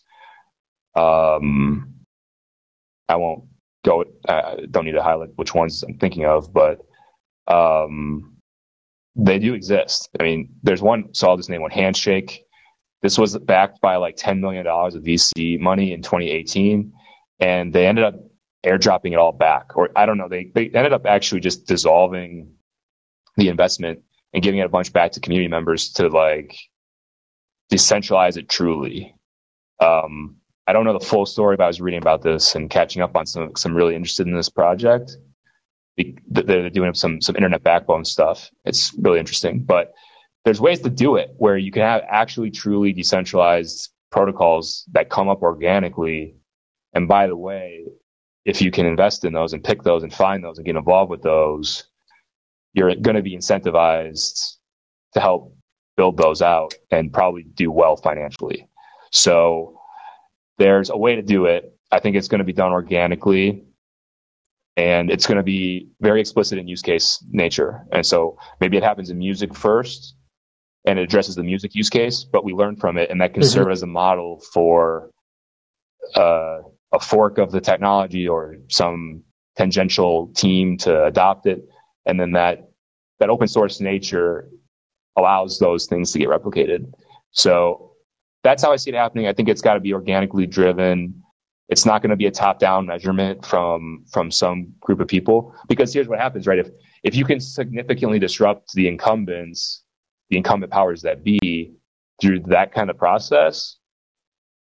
Um, 0.94 1.96
I 3.08 3.16
won't 3.16 3.46
go. 3.86 4.04
Uh, 4.28 4.56
don't 4.70 4.86
need 4.86 4.94
to 4.94 5.04
highlight 5.04 5.30
which 5.36 5.54
ones 5.54 5.84
I'm 5.84 5.98
thinking 5.98 6.26
of, 6.26 6.52
but 6.52 6.82
um, 7.48 8.37
they 9.18 9.40
do 9.40 9.54
exist. 9.54 10.10
I 10.20 10.24
mean, 10.24 10.50
there's 10.64 10.82
one. 10.82 11.14
So 11.14 11.30
I'll 11.30 11.38
just 11.38 11.50
name 11.50 11.62
one. 11.62 11.72
Handshake. 11.72 12.44
This 13.02 13.18
was 13.18 13.38
backed 13.38 13.82
by 13.82 13.98
like 13.98 14.16
10 14.18 14.42
million 14.42 14.66
dollars 14.66 14.96
of 14.96 15.04
VC 15.04 15.60
money 15.60 15.94
in 15.94 16.02
2018, 16.02 16.94
and 17.40 17.74
they 17.74 17.88
ended 17.88 18.06
up 18.06 18.16
airdropping 18.66 19.12
it 19.14 19.18
all 19.18 19.32
back. 19.32 19.76
Or 19.76 19.90
I 19.96 20.06
don't 20.06 20.18
know. 20.18 20.30
They 20.30 20.52
they 20.54 20.70
ended 20.70 20.94
up 20.94 21.06
actually 21.06 21.42
just 21.42 21.68
dissolving 21.68 22.54
the 23.38 23.50
investment 23.50 24.02
and 24.34 24.44
giving 24.44 24.60
it 24.60 24.66
a 24.66 24.70
bunch 24.70 24.94
back 24.94 25.14
to 25.14 25.20
community 25.20 25.48
members 25.48 25.92
to 25.94 26.10
like 26.10 26.56
decentralize 27.72 28.38
it 28.38 28.50
truly. 28.50 29.16
Um, 29.80 30.38
I 30.68 30.74
don't 30.74 30.86
know 30.86 30.98
the 30.98 31.06
full 31.06 31.26
story, 31.26 31.56
but 31.56 31.64
I 31.64 31.68
was 31.68 31.82
reading 31.82 32.02
about 32.02 32.22
this 32.24 32.56
and 32.56 32.70
catching 32.70 33.02
up 33.02 33.16
on 33.16 33.26
some 33.26 33.56
some 33.56 33.76
really 33.76 33.96
interested 33.96 34.28
in 34.28 34.36
this 34.36 34.50
project. 34.50 35.18
They're 35.98 36.70
doing 36.70 36.94
some 36.94 37.22
some 37.22 37.36
internet 37.36 37.64
backbone 37.64 38.06
stuff. 38.06 38.52
It's 38.66 38.94
really 38.94 39.20
interesting, 39.20 39.64
but 39.64 39.94
there's 40.46 40.62
ways 40.62 40.82
to 40.82 40.90
do 40.90 41.16
it 41.16 41.34
where 41.38 41.58
you 41.58 41.72
can 41.72 41.82
have 41.82 42.04
actually 42.08 42.52
truly 42.52 42.94
decentralized 42.94 43.90
protocols 44.12 44.86
that 44.94 45.10
come 45.10 45.28
up 45.28 45.42
organically. 45.42 46.36
And 46.94 47.08
by 47.08 47.28
the 47.28 47.36
way, 47.36 47.86
if 48.46 48.62
you 48.62 48.72
can 48.72 48.86
invest 48.86 49.26
in 49.26 49.34
those 49.34 49.54
and 49.54 49.64
pick 49.64 49.84
those 49.84 50.04
and 50.04 50.14
find 50.14 50.44
those 50.44 50.58
and 50.58 50.66
get 50.66 50.76
involved 50.76 51.12
with 51.12 51.22
those, 51.22 51.86
you're 52.74 52.96
going 52.96 53.16
to 53.16 53.22
be 53.22 53.36
incentivized 53.36 54.56
to 55.14 55.20
help 55.20 55.56
build 55.98 56.16
those 56.16 56.42
out 56.42 56.76
and 56.92 57.12
probably 57.12 57.44
do 57.44 57.72
well 57.72 57.98
financially. 57.98 58.70
So 59.12 59.82
there's 60.60 60.90
a 60.90 60.98
way 60.98 61.16
to 61.16 61.22
do 61.22 61.46
it. 61.46 61.78
I 61.92 62.00
think 62.00 62.16
it's 62.16 62.28
going 62.28 62.40
to 62.40 62.46
be 62.46 62.54
done 62.54 62.72
organically 62.72 63.66
and 64.78 65.10
it's 65.10 65.26
going 65.26 65.38
to 65.38 65.44
be 65.44 65.90
very 66.00 66.22
explicit 66.22 66.60
in 66.60 66.68
use 66.68 66.84
case 66.84 67.24
nature. 67.30 67.84
And 67.92 68.06
so 68.06 68.38
maybe 68.62 68.78
it 68.78 68.84
happens 68.84 69.10
in 69.10 69.18
music 69.18 69.56
first 69.56 70.16
and 70.86 71.00
it 71.00 71.02
addresses 71.02 71.36
the 71.36 71.44
music 71.44 71.74
use 71.74 71.90
case, 71.90 72.24
but 72.24 72.46
we 72.46 72.54
learn 72.54 72.76
from 72.78 72.98
it 72.98 73.10
and 73.10 73.20
that 73.20 73.34
can 73.34 73.42
mm-hmm. 73.42 73.52
serve 73.52 73.72
as 73.72 73.82
a 73.82 73.88
model 73.88 74.40
for 74.54 75.10
uh, 76.16 76.60
a 76.94 77.00
fork 77.02 77.40
of 77.40 77.52
the 77.52 77.60
technology 77.60 78.28
or 78.28 78.58
some 78.70 79.24
tangential 79.58 80.32
team 80.36 80.78
to 80.78 81.06
adopt 81.06 81.48
it. 81.48 81.68
And 82.06 82.20
then 82.20 82.34
that 82.34 82.70
that 83.20 83.32
open 83.32 83.48
source 83.48 83.82
nature 83.82 84.48
allows 85.18 85.58
those 85.58 85.88
things 85.88 86.12
to 86.12 86.20
get 86.20 86.30
replicated. 86.30 86.92
So 87.32 87.94
that's 88.44 88.62
how 88.62 88.72
I 88.72 88.76
see 88.76 88.92
it 88.92 88.96
happening. 88.96 89.28
I 89.28 89.34
think 89.34 89.50
it's 89.50 89.64
got 89.64 89.74
to 89.74 89.80
be 89.80 89.94
organically 89.94 90.46
driven. 90.46 91.24
It's 91.70 91.86
not 91.86 92.02
going 92.02 92.12
to 92.12 92.16
be 92.16 92.28
a 92.28 92.32
top 92.32 92.60
down 92.60 92.86
measurement 92.86 93.46
from, 93.46 94.06
from 94.12 94.32
some 94.32 94.74
group 94.80 95.02
of 95.02 95.08
people 95.08 95.54
because 95.68 95.94
here's 95.94 96.08
what 96.08 96.20
happens, 96.20 96.48
right? 96.48 96.60
If, 96.60 96.70
if 97.04 97.16
you 97.16 97.26
can 97.26 97.40
significantly 97.40 98.20
disrupt 98.20 98.72
the 98.74 98.88
incumbents, 98.88 99.84
the 100.30 100.38
incumbent 100.38 100.72
powers 100.72 101.02
that 101.02 101.24
be 101.24 101.74
through 102.22 102.40
that 102.48 102.74
kind 102.74 102.90
of 102.90 102.98
process, 102.98 103.78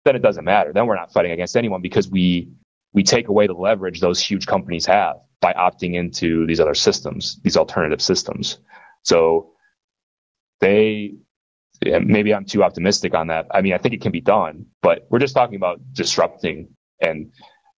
then 0.04 0.16
it 0.16 0.22
doesn't 0.22 0.44
matter. 0.44 0.72
Then 0.72 0.86
we're 0.86 0.96
not 0.96 1.12
fighting 1.12 1.32
against 1.32 1.56
anyone 1.56 1.80
because 1.80 2.10
we, 2.10 2.50
we 2.92 3.02
take 3.02 3.28
away 3.28 3.46
the 3.46 3.54
leverage 3.54 4.00
those 4.00 4.20
huge 4.20 4.46
companies 4.46 4.84
have 4.86 5.16
by 5.40 5.52
opting 5.54 5.94
into 5.94 6.46
these 6.46 6.60
other 6.60 6.74
systems, 6.74 7.40
these 7.42 7.56
alternative 7.56 8.02
systems. 8.02 8.58
So 9.02 9.52
they, 10.60 11.14
maybe 11.84 12.34
I'm 12.34 12.44
too 12.44 12.62
optimistic 12.62 13.14
on 13.14 13.28
that. 13.28 13.46
I 13.50 13.62
mean, 13.62 13.72
I 13.72 13.78
think 13.78 13.94
it 13.94 14.02
can 14.02 14.12
be 14.12 14.20
done, 14.20 14.66
but 14.82 15.06
we're 15.10 15.18
just 15.18 15.34
talking 15.34 15.56
about 15.56 15.80
disrupting 15.92 16.68
and 17.02 17.30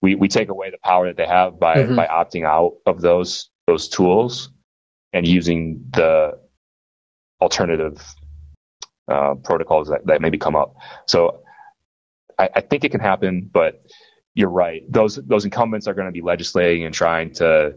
we, 0.02 0.14
we 0.14 0.28
take 0.28 0.48
away 0.48 0.70
the 0.70 0.78
power 0.84 1.06
that 1.06 1.16
they 1.16 1.26
have 1.26 1.58
by, 1.58 1.76
mm-hmm. 1.76 1.96
by 1.96 2.06
opting 2.06 2.44
out 2.44 2.74
of 2.86 3.00
those, 3.00 3.50
those 3.66 3.88
tools 3.88 4.50
and 5.12 5.26
using 5.26 5.84
the 5.92 6.38
alternative 7.40 8.02
uh, 9.08 9.34
protocols 9.42 9.88
that, 9.88 10.06
that 10.06 10.20
maybe 10.20 10.38
come 10.38 10.56
up. 10.56 10.74
So 11.06 11.42
I, 12.38 12.50
I 12.56 12.60
think 12.60 12.84
it 12.84 12.90
can 12.90 13.00
happen, 13.00 13.48
but 13.52 13.82
you're 14.34 14.50
right. 14.50 14.82
Those 14.90 15.16
those 15.16 15.44
incumbents 15.44 15.86
are 15.86 15.94
going 15.94 16.08
to 16.08 16.12
be 16.12 16.20
legislating 16.20 16.84
and 16.84 16.94
trying 16.94 17.32
to 17.34 17.74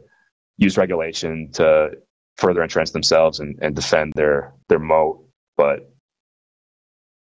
use 0.58 0.78
regulation 0.78 1.52
to 1.54 1.92
further 2.38 2.64
entrench 2.64 2.92
themselves 2.92 3.40
and, 3.40 3.58
and 3.62 3.76
defend 3.76 4.14
their 4.16 4.54
their 4.68 4.80
moat. 4.80 5.24
But 5.56 5.92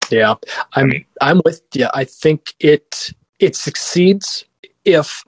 yeah, 0.10 0.36
I'm 0.74 0.84
I 0.84 0.84
mean, 0.84 1.06
I'm 1.22 1.42
with 1.44 1.62
you. 1.74 1.88
I 1.94 2.06
think 2.06 2.54
it 2.60 3.12
it 3.40 3.56
succeeds 3.56 4.46
if 4.86 5.24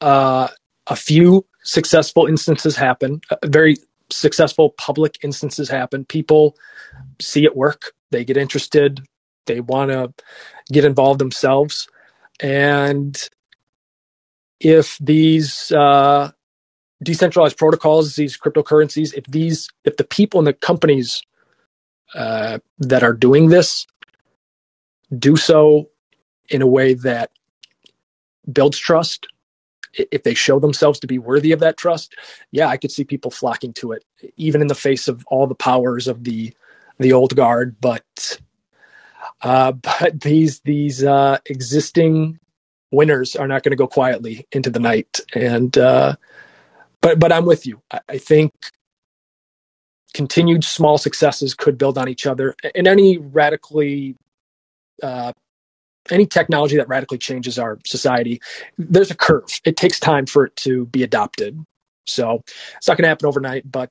uh, 0.00 0.48
a 0.86 0.96
few 0.96 1.44
successful 1.62 2.26
instances 2.26 2.76
happen, 2.76 3.20
uh, 3.30 3.36
very 3.46 3.76
successful 4.10 4.70
public 4.70 5.18
instances 5.22 5.68
happen. 5.68 6.04
People 6.04 6.56
see 7.20 7.44
it 7.44 7.56
work, 7.56 7.92
they 8.10 8.24
get 8.24 8.36
interested, 8.36 9.00
they 9.46 9.60
want 9.60 9.90
to 9.90 10.12
get 10.72 10.84
involved 10.84 11.20
themselves, 11.20 11.88
and 12.40 13.28
if 14.60 14.98
these 15.00 15.72
uh, 15.72 16.30
decentralized 17.02 17.56
protocols, 17.56 18.16
these 18.16 18.36
cryptocurrencies, 18.38 19.14
if 19.14 19.24
these, 19.26 19.68
if 19.84 19.96
the 19.96 20.04
people 20.04 20.40
and 20.40 20.46
the 20.46 20.52
companies 20.52 21.22
uh, 22.14 22.58
that 22.78 23.02
are 23.02 23.12
doing 23.12 23.48
this 23.48 23.86
do 25.18 25.36
so 25.36 25.88
in 26.50 26.62
a 26.62 26.66
way 26.66 26.94
that 26.94 27.30
builds 28.52 28.78
trust, 28.78 29.26
if 29.94 30.22
they 30.22 30.34
show 30.34 30.58
themselves 30.58 31.00
to 31.00 31.06
be 31.06 31.18
worthy 31.18 31.52
of 31.52 31.60
that 31.60 31.76
trust, 31.76 32.14
yeah, 32.50 32.68
I 32.68 32.76
could 32.76 32.92
see 32.92 33.04
people 33.04 33.30
flocking 33.30 33.72
to 33.74 33.92
it, 33.92 34.04
even 34.36 34.60
in 34.60 34.68
the 34.68 34.74
face 34.74 35.08
of 35.08 35.24
all 35.28 35.46
the 35.46 35.54
powers 35.54 36.08
of 36.08 36.24
the 36.24 36.52
the 36.98 37.12
old 37.12 37.34
guard. 37.36 37.76
But 37.80 38.38
uh, 39.42 39.72
but 39.72 40.20
these 40.20 40.60
these 40.60 41.04
uh, 41.04 41.38
existing 41.46 42.38
winners 42.90 43.36
are 43.36 43.48
not 43.48 43.62
going 43.62 43.72
to 43.72 43.76
go 43.76 43.86
quietly 43.86 44.46
into 44.52 44.70
the 44.70 44.80
night. 44.80 45.20
And 45.34 45.76
uh, 45.76 46.16
but 47.00 47.18
but 47.18 47.32
I'm 47.32 47.44
with 47.44 47.66
you. 47.66 47.80
I, 47.90 48.00
I, 48.08 48.18
think 48.18 48.52
continued 50.14 50.64
small 50.64 50.96
successes 50.96 51.54
could 51.54 51.76
build 51.76 51.98
on 51.98 52.08
each 52.08 52.26
other. 52.26 52.54
And 52.74 52.86
any 52.86 53.18
radically 53.18 54.16
uh, 55.02 55.32
any 56.10 56.26
technology 56.26 56.76
that 56.76 56.88
radically 56.88 57.18
changes 57.18 57.58
our 57.58 57.78
society, 57.86 58.40
there's 58.76 59.10
a 59.10 59.16
curve. 59.16 59.60
It 59.64 59.76
takes 59.76 60.00
time 60.00 60.26
for 60.26 60.46
it 60.46 60.56
to 60.56 60.86
be 60.86 61.02
adopted. 61.02 61.64
So 62.06 62.42
it's 62.76 62.88
not 62.88 62.96
going 62.96 63.04
to 63.04 63.08
happen 63.08 63.26
overnight, 63.26 63.70
but 63.70 63.90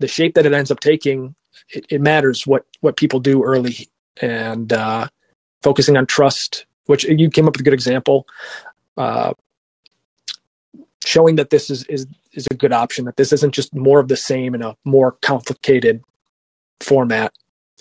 the 0.00 0.08
shape 0.08 0.34
that 0.34 0.46
it 0.46 0.52
ends 0.52 0.70
up 0.70 0.80
taking, 0.80 1.34
it, 1.70 1.86
it 1.88 2.00
matters 2.00 2.46
what 2.46 2.66
what 2.80 2.96
people 2.96 3.20
do 3.20 3.44
early 3.44 3.88
and 4.20 4.72
uh, 4.72 5.08
focusing 5.62 5.96
on 5.96 6.06
trust 6.06 6.66
which 6.86 7.04
you 7.04 7.28
came 7.30 7.46
up 7.46 7.54
with 7.54 7.60
a 7.60 7.64
good 7.64 7.74
example, 7.74 8.26
uh, 8.96 9.34
showing 11.04 11.36
that 11.36 11.50
this 11.50 11.70
is 11.70 11.84
is 11.84 12.06
is 12.32 12.46
a 12.50 12.54
good 12.54 12.72
option. 12.72 13.04
That 13.04 13.16
this 13.16 13.32
isn't 13.32 13.54
just 13.54 13.74
more 13.74 14.00
of 14.00 14.08
the 14.08 14.16
same 14.16 14.54
in 14.54 14.62
a 14.62 14.76
more 14.84 15.12
complicated 15.22 16.02
format 16.80 17.32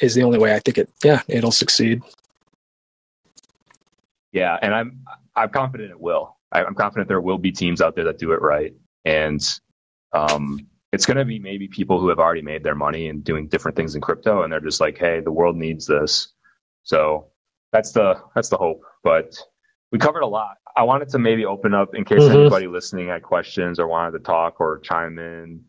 is 0.01 0.13
the 0.15 0.23
only 0.23 0.39
way 0.39 0.53
I 0.53 0.59
think 0.59 0.77
it. 0.77 0.89
Yeah, 1.03 1.21
it'll 1.27 1.51
succeed. 1.51 2.01
Yeah, 4.35 4.59
and 4.61 4.75
I'm 4.75 4.99
I'm 5.33 5.49
confident 5.49 5.91
it 5.91 5.99
will. 5.99 6.35
I'm 6.51 6.75
confident 6.75 7.07
there 7.07 7.21
will 7.21 7.37
be 7.37 7.53
teams 7.53 7.81
out 7.81 7.95
there 7.95 8.03
that 8.03 8.17
do 8.17 8.33
it 8.33 8.41
right, 8.41 8.73
and 9.05 9.41
um, 10.11 10.67
it's 10.91 11.05
going 11.05 11.17
to 11.17 11.25
be 11.25 11.39
maybe 11.39 11.69
people 11.69 11.99
who 11.99 12.09
have 12.09 12.19
already 12.19 12.41
made 12.41 12.61
their 12.61 12.75
money 12.75 13.07
and 13.07 13.23
doing 13.23 13.47
different 13.47 13.77
things 13.77 13.95
in 13.95 14.01
crypto, 14.01 14.43
and 14.43 14.51
they're 14.51 14.59
just 14.59 14.81
like, 14.81 14.97
hey, 14.97 15.21
the 15.21 15.31
world 15.31 15.55
needs 15.55 15.87
this, 15.87 16.33
so 16.83 17.27
that's 17.71 17.93
the 17.93 18.21
that's 18.35 18.49
the 18.49 18.57
hope. 18.57 18.81
But 19.05 19.37
we 19.93 19.99
covered 19.99 20.21
a 20.21 20.27
lot. 20.27 20.57
I 20.75 20.83
wanted 20.83 21.07
to 21.09 21.19
maybe 21.19 21.45
open 21.45 21.73
up 21.73 21.95
in 21.95 22.03
case 22.03 22.19
mm-hmm. 22.19 22.37
anybody 22.37 22.67
listening 22.67 23.07
had 23.07 23.23
questions 23.23 23.79
or 23.79 23.87
wanted 23.87 24.11
to 24.17 24.19
talk 24.19 24.59
or 24.59 24.79
chime 24.79 25.17
in. 25.17 25.63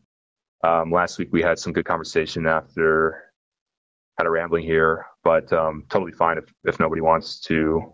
Um, 0.64 0.90
last 0.90 1.18
week 1.18 1.28
we 1.30 1.40
had 1.40 1.60
some 1.60 1.72
good 1.72 1.84
conversation 1.84 2.48
after 2.48 3.32
kind 4.18 4.26
of 4.26 4.32
rambling 4.32 4.64
here, 4.64 5.06
but 5.22 5.52
um, 5.52 5.84
totally 5.88 6.10
fine 6.10 6.38
if, 6.38 6.52
if 6.64 6.80
nobody 6.80 7.00
wants 7.00 7.38
to, 7.42 7.92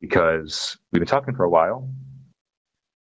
because 0.00 0.76
we've 0.92 1.00
been 1.00 1.06
talking 1.06 1.34
for 1.34 1.44
a 1.44 1.50
while. 1.50 1.88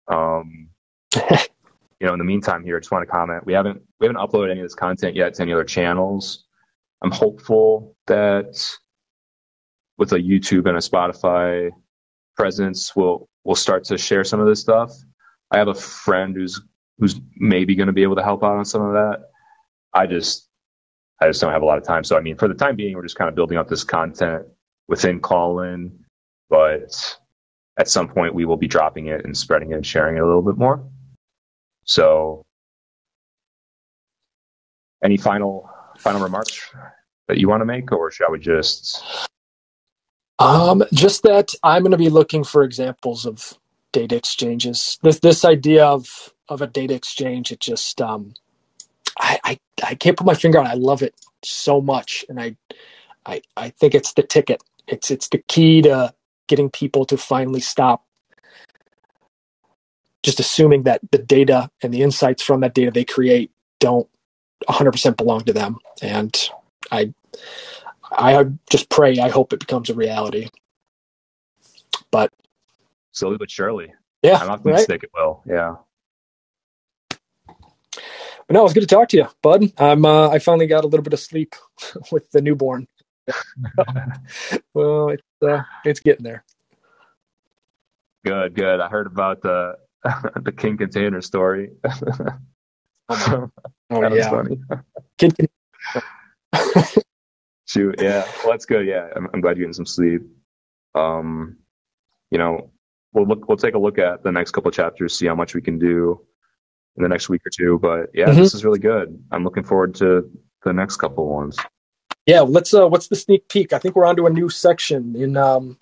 Um, 0.07 0.69
you 1.15 2.07
know, 2.07 2.13
in 2.13 2.19
the 2.19 2.25
meantime, 2.25 2.63
here, 2.63 2.77
I 2.77 2.79
just 2.79 2.91
want 2.91 3.05
to 3.05 3.11
comment. 3.11 3.45
We 3.45 3.53
haven't 3.53 3.81
we 3.99 4.07
haven't 4.07 4.21
uploaded 4.21 4.51
any 4.51 4.59
of 4.59 4.65
this 4.65 4.75
content 4.75 5.15
yet 5.15 5.35
to 5.35 5.43
any 5.43 5.53
other 5.53 5.63
channels. 5.63 6.45
I'm 7.01 7.11
hopeful 7.11 7.95
that 8.07 8.69
with 9.97 10.13
a 10.13 10.19
YouTube 10.19 10.67
and 10.67 10.77
a 10.77 10.81
Spotify 10.81 11.69
presence, 12.35 12.95
we'll 12.95 13.27
we'll 13.43 13.55
start 13.55 13.83
to 13.85 13.97
share 13.97 14.23
some 14.23 14.39
of 14.39 14.47
this 14.47 14.59
stuff. 14.59 14.91
I 15.51 15.57
have 15.57 15.67
a 15.67 15.75
friend 15.75 16.35
who's 16.35 16.61
who's 16.97 17.19
maybe 17.35 17.75
going 17.75 17.87
to 17.87 17.93
be 17.93 18.03
able 18.03 18.15
to 18.15 18.23
help 18.23 18.43
out 18.43 18.57
on 18.57 18.65
some 18.65 18.81
of 18.81 18.93
that. 18.93 19.29
I 19.93 20.07
just 20.07 20.47
I 21.21 21.27
just 21.27 21.41
don't 21.41 21.51
have 21.51 21.61
a 21.61 21.65
lot 21.65 21.77
of 21.77 21.83
time. 21.83 22.03
So 22.03 22.17
I 22.17 22.21
mean, 22.21 22.35
for 22.35 22.47
the 22.47 22.53
time 22.55 22.75
being, 22.75 22.95
we're 22.95 23.03
just 23.03 23.15
kind 23.15 23.29
of 23.29 23.35
building 23.35 23.57
up 23.57 23.67
this 23.67 23.83
content 23.83 24.45
within 24.87 25.19
Callin, 25.19 25.99
but 26.51 27.17
at 27.79 27.89
some 27.89 28.09
point 28.09 28.35
we 28.35 28.45
will 28.45 28.57
be 28.57 28.67
dropping 28.67 29.07
it 29.07 29.25
and 29.25 29.37
spreading 29.37 29.71
it 29.71 29.75
and 29.75 29.87
sharing 29.87 30.17
it 30.17 30.21
a 30.21 30.27
little 30.27 30.43
bit 30.43 30.57
more. 30.57 30.83
So, 31.85 32.45
any 35.03 35.17
final 35.17 35.69
final 35.99 36.21
remarks 36.21 36.71
that 37.27 37.37
you 37.39 37.49
want 37.49 37.61
to 37.61 37.65
make, 37.65 37.91
or 37.91 38.11
shall 38.11 38.31
we 38.31 38.39
just? 38.39 39.03
Um, 40.39 40.83
just 40.93 41.23
that 41.23 41.53
I'm 41.63 41.83
going 41.83 41.91
to 41.93 41.97
be 41.97 42.09
looking 42.09 42.43
for 42.45 42.63
examples 42.63 43.25
of 43.25 43.53
data 43.93 44.17
exchanges. 44.17 44.99
This 45.03 45.19
this 45.19 45.45
idea 45.45 45.85
of 45.85 46.33
of 46.49 46.61
a 46.61 46.67
data 46.67 46.93
exchange, 46.95 47.51
it 47.51 47.61
just 47.61 48.01
um, 48.01 48.33
I, 49.19 49.39
I 49.43 49.59
I 49.83 49.95
can't 49.95 50.17
put 50.17 50.27
my 50.27 50.35
finger 50.35 50.59
on. 50.59 50.67
it. 50.67 50.71
I 50.71 50.75
love 50.75 51.03
it 51.03 51.15
so 51.43 51.81
much, 51.81 52.25
and 52.29 52.39
I 52.41 52.57
I 53.25 53.41
I 53.57 53.69
think 53.71 53.95
it's 53.95 54.13
the 54.13 54.23
ticket. 54.23 54.63
It's 54.87 55.11
it's 55.11 55.29
the 55.29 55.43
key 55.49 55.83
to 55.83 56.13
getting 56.51 56.69
people 56.71 57.05
to 57.07 57.17
finally 57.17 57.61
stop 57.61 58.05
just 60.23 60.39
assuming 60.39 60.83
that 60.83 61.01
the 61.11 61.17
data 61.17 61.69
and 61.83 61.93
the 61.93 62.03
insights 62.03 62.43
from 62.43 62.61
that 62.61 62.75
data 62.75 62.91
they 62.91 63.05
create 63.05 63.51
don't 63.79 64.09
100% 64.69 65.17
belong 65.17 65.41
to 65.41 65.53
them. 65.53 65.77
And 66.01 66.37
I 66.91 67.13
I 68.11 68.45
just 68.69 68.89
pray. 68.89 69.19
I 69.19 69.29
hope 69.29 69.53
it 69.53 69.59
becomes 69.61 69.89
a 69.89 69.95
reality. 69.95 70.49
But 72.11 72.31
slowly 73.13 73.37
but 73.37 73.51
surely, 73.51 73.93
yeah, 74.23 74.37
I'm 74.39 74.49
optimistic 74.49 75.03
right? 75.03 75.03
it 75.03 75.11
will. 75.13 75.43
Yeah. 75.47 75.75
But 78.47 78.55
no, 78.55 78.65
it's 78.65 78.73
good 78.73 78.81
to 78.81 78.87
talk 78.87 79.09
to 79.09 79.17
you, 79.17 79.27
bud. 79.41 79.71
I'm. 79.77 80.05
Uh, 80.05 80.29
I 80.29 80.39
finally 80.39 80.67
got 80.67 80.83
a 80.83 80.87
little 80.87 81.03
bit 81.03 81.13
of 81.13 81.19
sleep 81.19 81.55
with 82.11 82.29
the 82.31 82.41
newborn. 82.41 82.87
well, 84.73 85.09
it's 85.09 85.23
uh, 85.41 85.61
it's 85.85 85.99
getting 85.99 86.23
there. 86.23 86.43
Good, 88.25 88.55
good. 88.55 88.79
I 88.79 88.87
heard 88.87 89.07
about 89.07 89.41
the 89.41 89.77
the 90.41 90.51
King 90.51 90.77
container 90.77 91.21
story. 91.21 91.71
oh, 93.09 93.49
oh 93.89 94.13
yeah. 94.13 94.29
funny. 94.29 94.59
King. 95.17 95.31
Shoot, 97.67 98.01
yeah. 98.01 98.25
Well, 98.43 98.51
that's 98.51 98.65
good. 98.65 98.85
Yeah, 98.85 99.07
I'm, 99.15 99.29
I'm 99.33 99.41
glad 99.41 99.57
you're 99.57 99.65
getting 99.65 99.73
some 99.73 99.85
sleep. 99.85 100.23
Um, 100.93 101.57
you 102.29 102.37
know, 102.37 102.71
we'll 103.13 103.25
look. 103.25 103.47
We'll 103.47 103.57
take 103.57 103.75
a 103.75 103.79
look 103.79 103.97
at 103.97 104.23
the 104.23 104.31
next 104.31 104.51
couple 104.51 104.71
chapters, 104.71 105.17
see 105.17 105.27
how 105.27 105.35
much 105.35 105.55
we 105.55 105.61
can 105.61 105.79
do 105.79 106.19
in 106.97 107.03
the 107.03 107.09
next 107.09 107.29
week 107.29 107.45
or 107.45 107.49
two. 107.49 107.79
But 107.79 108.09
yeah, 108.13 108.27
mm-hmm. 108.27 108.39
this 108.39 108.53
is 108.53 108.65
really 108.65 108.79
good. 108.79 109.23
I'm 109.31 109.43
looking 109.43 109.63
forward 109.63 109.95
to 109.95 110.29
the 110.63 110.73
next 110.73 110.97
couple 110.97 111.27
ones. 111.27 111.57
Yeah, 112.25 112.41
let's. 112.41 112.73
Uh, 112.73 112.87
what's 112.87 113.07
the 113.07 113.15
sneak 113.15 113.47
peek? 113.49 113.73
I 113.73 113.79
think 113.79 113.95
we're 113.95 114.05
on 114.05 114.15
to 114.17 114.25
a 114.27 114.29
new 114.29 114.49
section 114.49 115.15
in. 115.15 115.37
Um, 115.37 115.77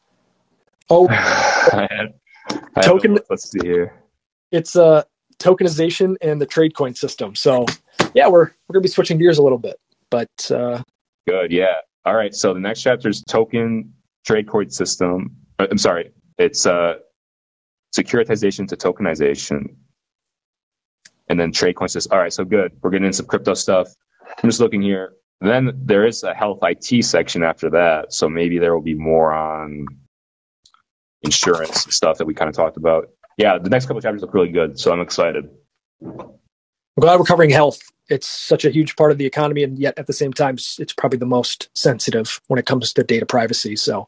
oh, 0.90 1.08
I 1.10 1.88
had, 1.92 2.14
I 2.76 2.82
token. 2.82 3.20
Let's 3.30 3.52
see 3.52 3.60
here. 3.64 4.04
It's 4.52 4.76
uh 4.76 5.04
tokenization 5.40 6.16
and 6.22 6.42
the 6.42 6.46
trade 6.46 6.76
coin 6.76 6.96
system. 6.96 7.36
So 7.36 7.66
yeah, 8.14 8.28
we're 8.28 8.46
we're 8.46 8.74
gonna 8.74 8.82
be 8.82 8.90
switching 8.90 9.18
gears 9.18 9.38
a 9.38 9.44
little 9.44 9.58
bit, 9.60 9.80
but 10.10 10.30
uh, 10.52 10.82
good. 11.28 11.52
Yeah. 11.52 11.76
All 12.06 12.16
right. 12.16 12.34
So 12.34 12.54
the 12.54 12.60
next 12.60 12.82
chapter 12.82 13.10
is 13.10 13.22
token 13.24 13.94
trade 14.26 14.48
coin 14.48 14.70
system. 14.70 15.36
Uh, 15.60 15.68
I'm 15.70 15.78
sorry. 15.78 16.12
It's 16.38 16.66
uh 16.66 16.96
securitization 17.96 18.68
to 18.70 18.78
tokenization 18.78 19.76
and 21.30 21.40
then 21.40 21.52
trade 21.52 21.76
coins. 21.76 22.08
All 22.08 22.18
right, 22.20 22.34
so 22.34 22.44
good. 22.44 22.72
We're 22.82 22.90
getting 22.90 23.06
into 23.06 23.18
some 23.18 23.28
crypto 23.28 23.54
stuff. 23.54 23.90
I'm 24.42 24.50
just 24.50 24.60
looking 24.60 24.82
here. 24.82 25.14
Then 25.42 25.72
there 25.86 26.06
is 26.06 26.24
a 26.24 26.34
health 26.34 26.60
IT 26.64 27.04
section 27.06 27.44
after 27.44 27.70
that, 27.72 28.14
so 28.14 28.28
maybe 28.30 28.60
there 28.60 28.74
will 28.74 28.84
be 28.84 28.94
more 28.94 29.32
on 29.32 29.86
insurance 31.22 31.94
stuff 31.94 32.18
that 32.18 32.26
we 32.26 32.34
kind 32.34 32.50
of 32.50 32.56
talked 32.56 32.78
about. 32.78 33.10
Yeah, 33.38 33.58
the 33.58 33.70
next 33.70 33.86
couple 33.86 34.02
chapters 34.02 34.22
look 34.22 34.34
really 34.34 34.52
good, 34.52 34.80
so 34.80 34.92
I'm 34.92 35.00
excited. 35.00 35.50
I'm 36.02 36.30
glad 37.00 37.20
we're 37.20 37.26
covering 37.26 37.50
health. 37.50 37.80
It's 38.10 38.28
such 38.28 38.66
a 38.66 38.70
huge 38.70 38.96
part 38.96 39.12
of 39.12 39.18
the 39.18 39.26
economy, 39.26 39.64
and 39.64 39.80
yet 39.80 39.98
at 39.98 40.08
the 40.08 40.14
same 40.14 40.34
time, 40.34 40.56
it's 40.56 40.94
probably 40.94 41.20
the 41.20 41.26
most 41.26 41.70
sensitive 41.74 42.42
when 42.48 42.60
it 42.60 42.66
comes 42.66 42.92
to 42.94 43.04
data 43.04 43.26
privacy. 43.26 43.76
So, 43.76 44.08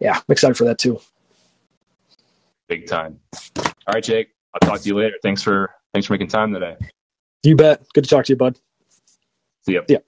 yeah, 0.00 0.16
I'm 0.16 0.22
excited 0.28 0.56
for 0.56 0.64
that 0.64 0.78
too. 0.78 1.00
Big 2.68 2.86
time. 2.86 3.18
All 3.58 3.64
right, 3.92 4.02
Jake. 4.02 4.28
I'll 4.54 4.68
talk 4.68 4.80
to 4.80 4.88
you 4.88 4.96
later. 4.96 5.16
Thanks 5.22 5.42
for 5.42 5.70
Thanks 5.92 6.06
for 6.06 6.14
making 6.14 6.28
time 6.28 6.52
today. 6.52 6.76
You 7.42 7.56
bet. 7.56 7.82
Good 7.92 8.04
to 8.04 8.10
talk 8.10 8.24
to 8.26 8.32
you, 8.32 8.36
bud. 8.36 8.58
See 9.66 9.74
ya. 9.74 9.82
Yeah. 9.88 9.98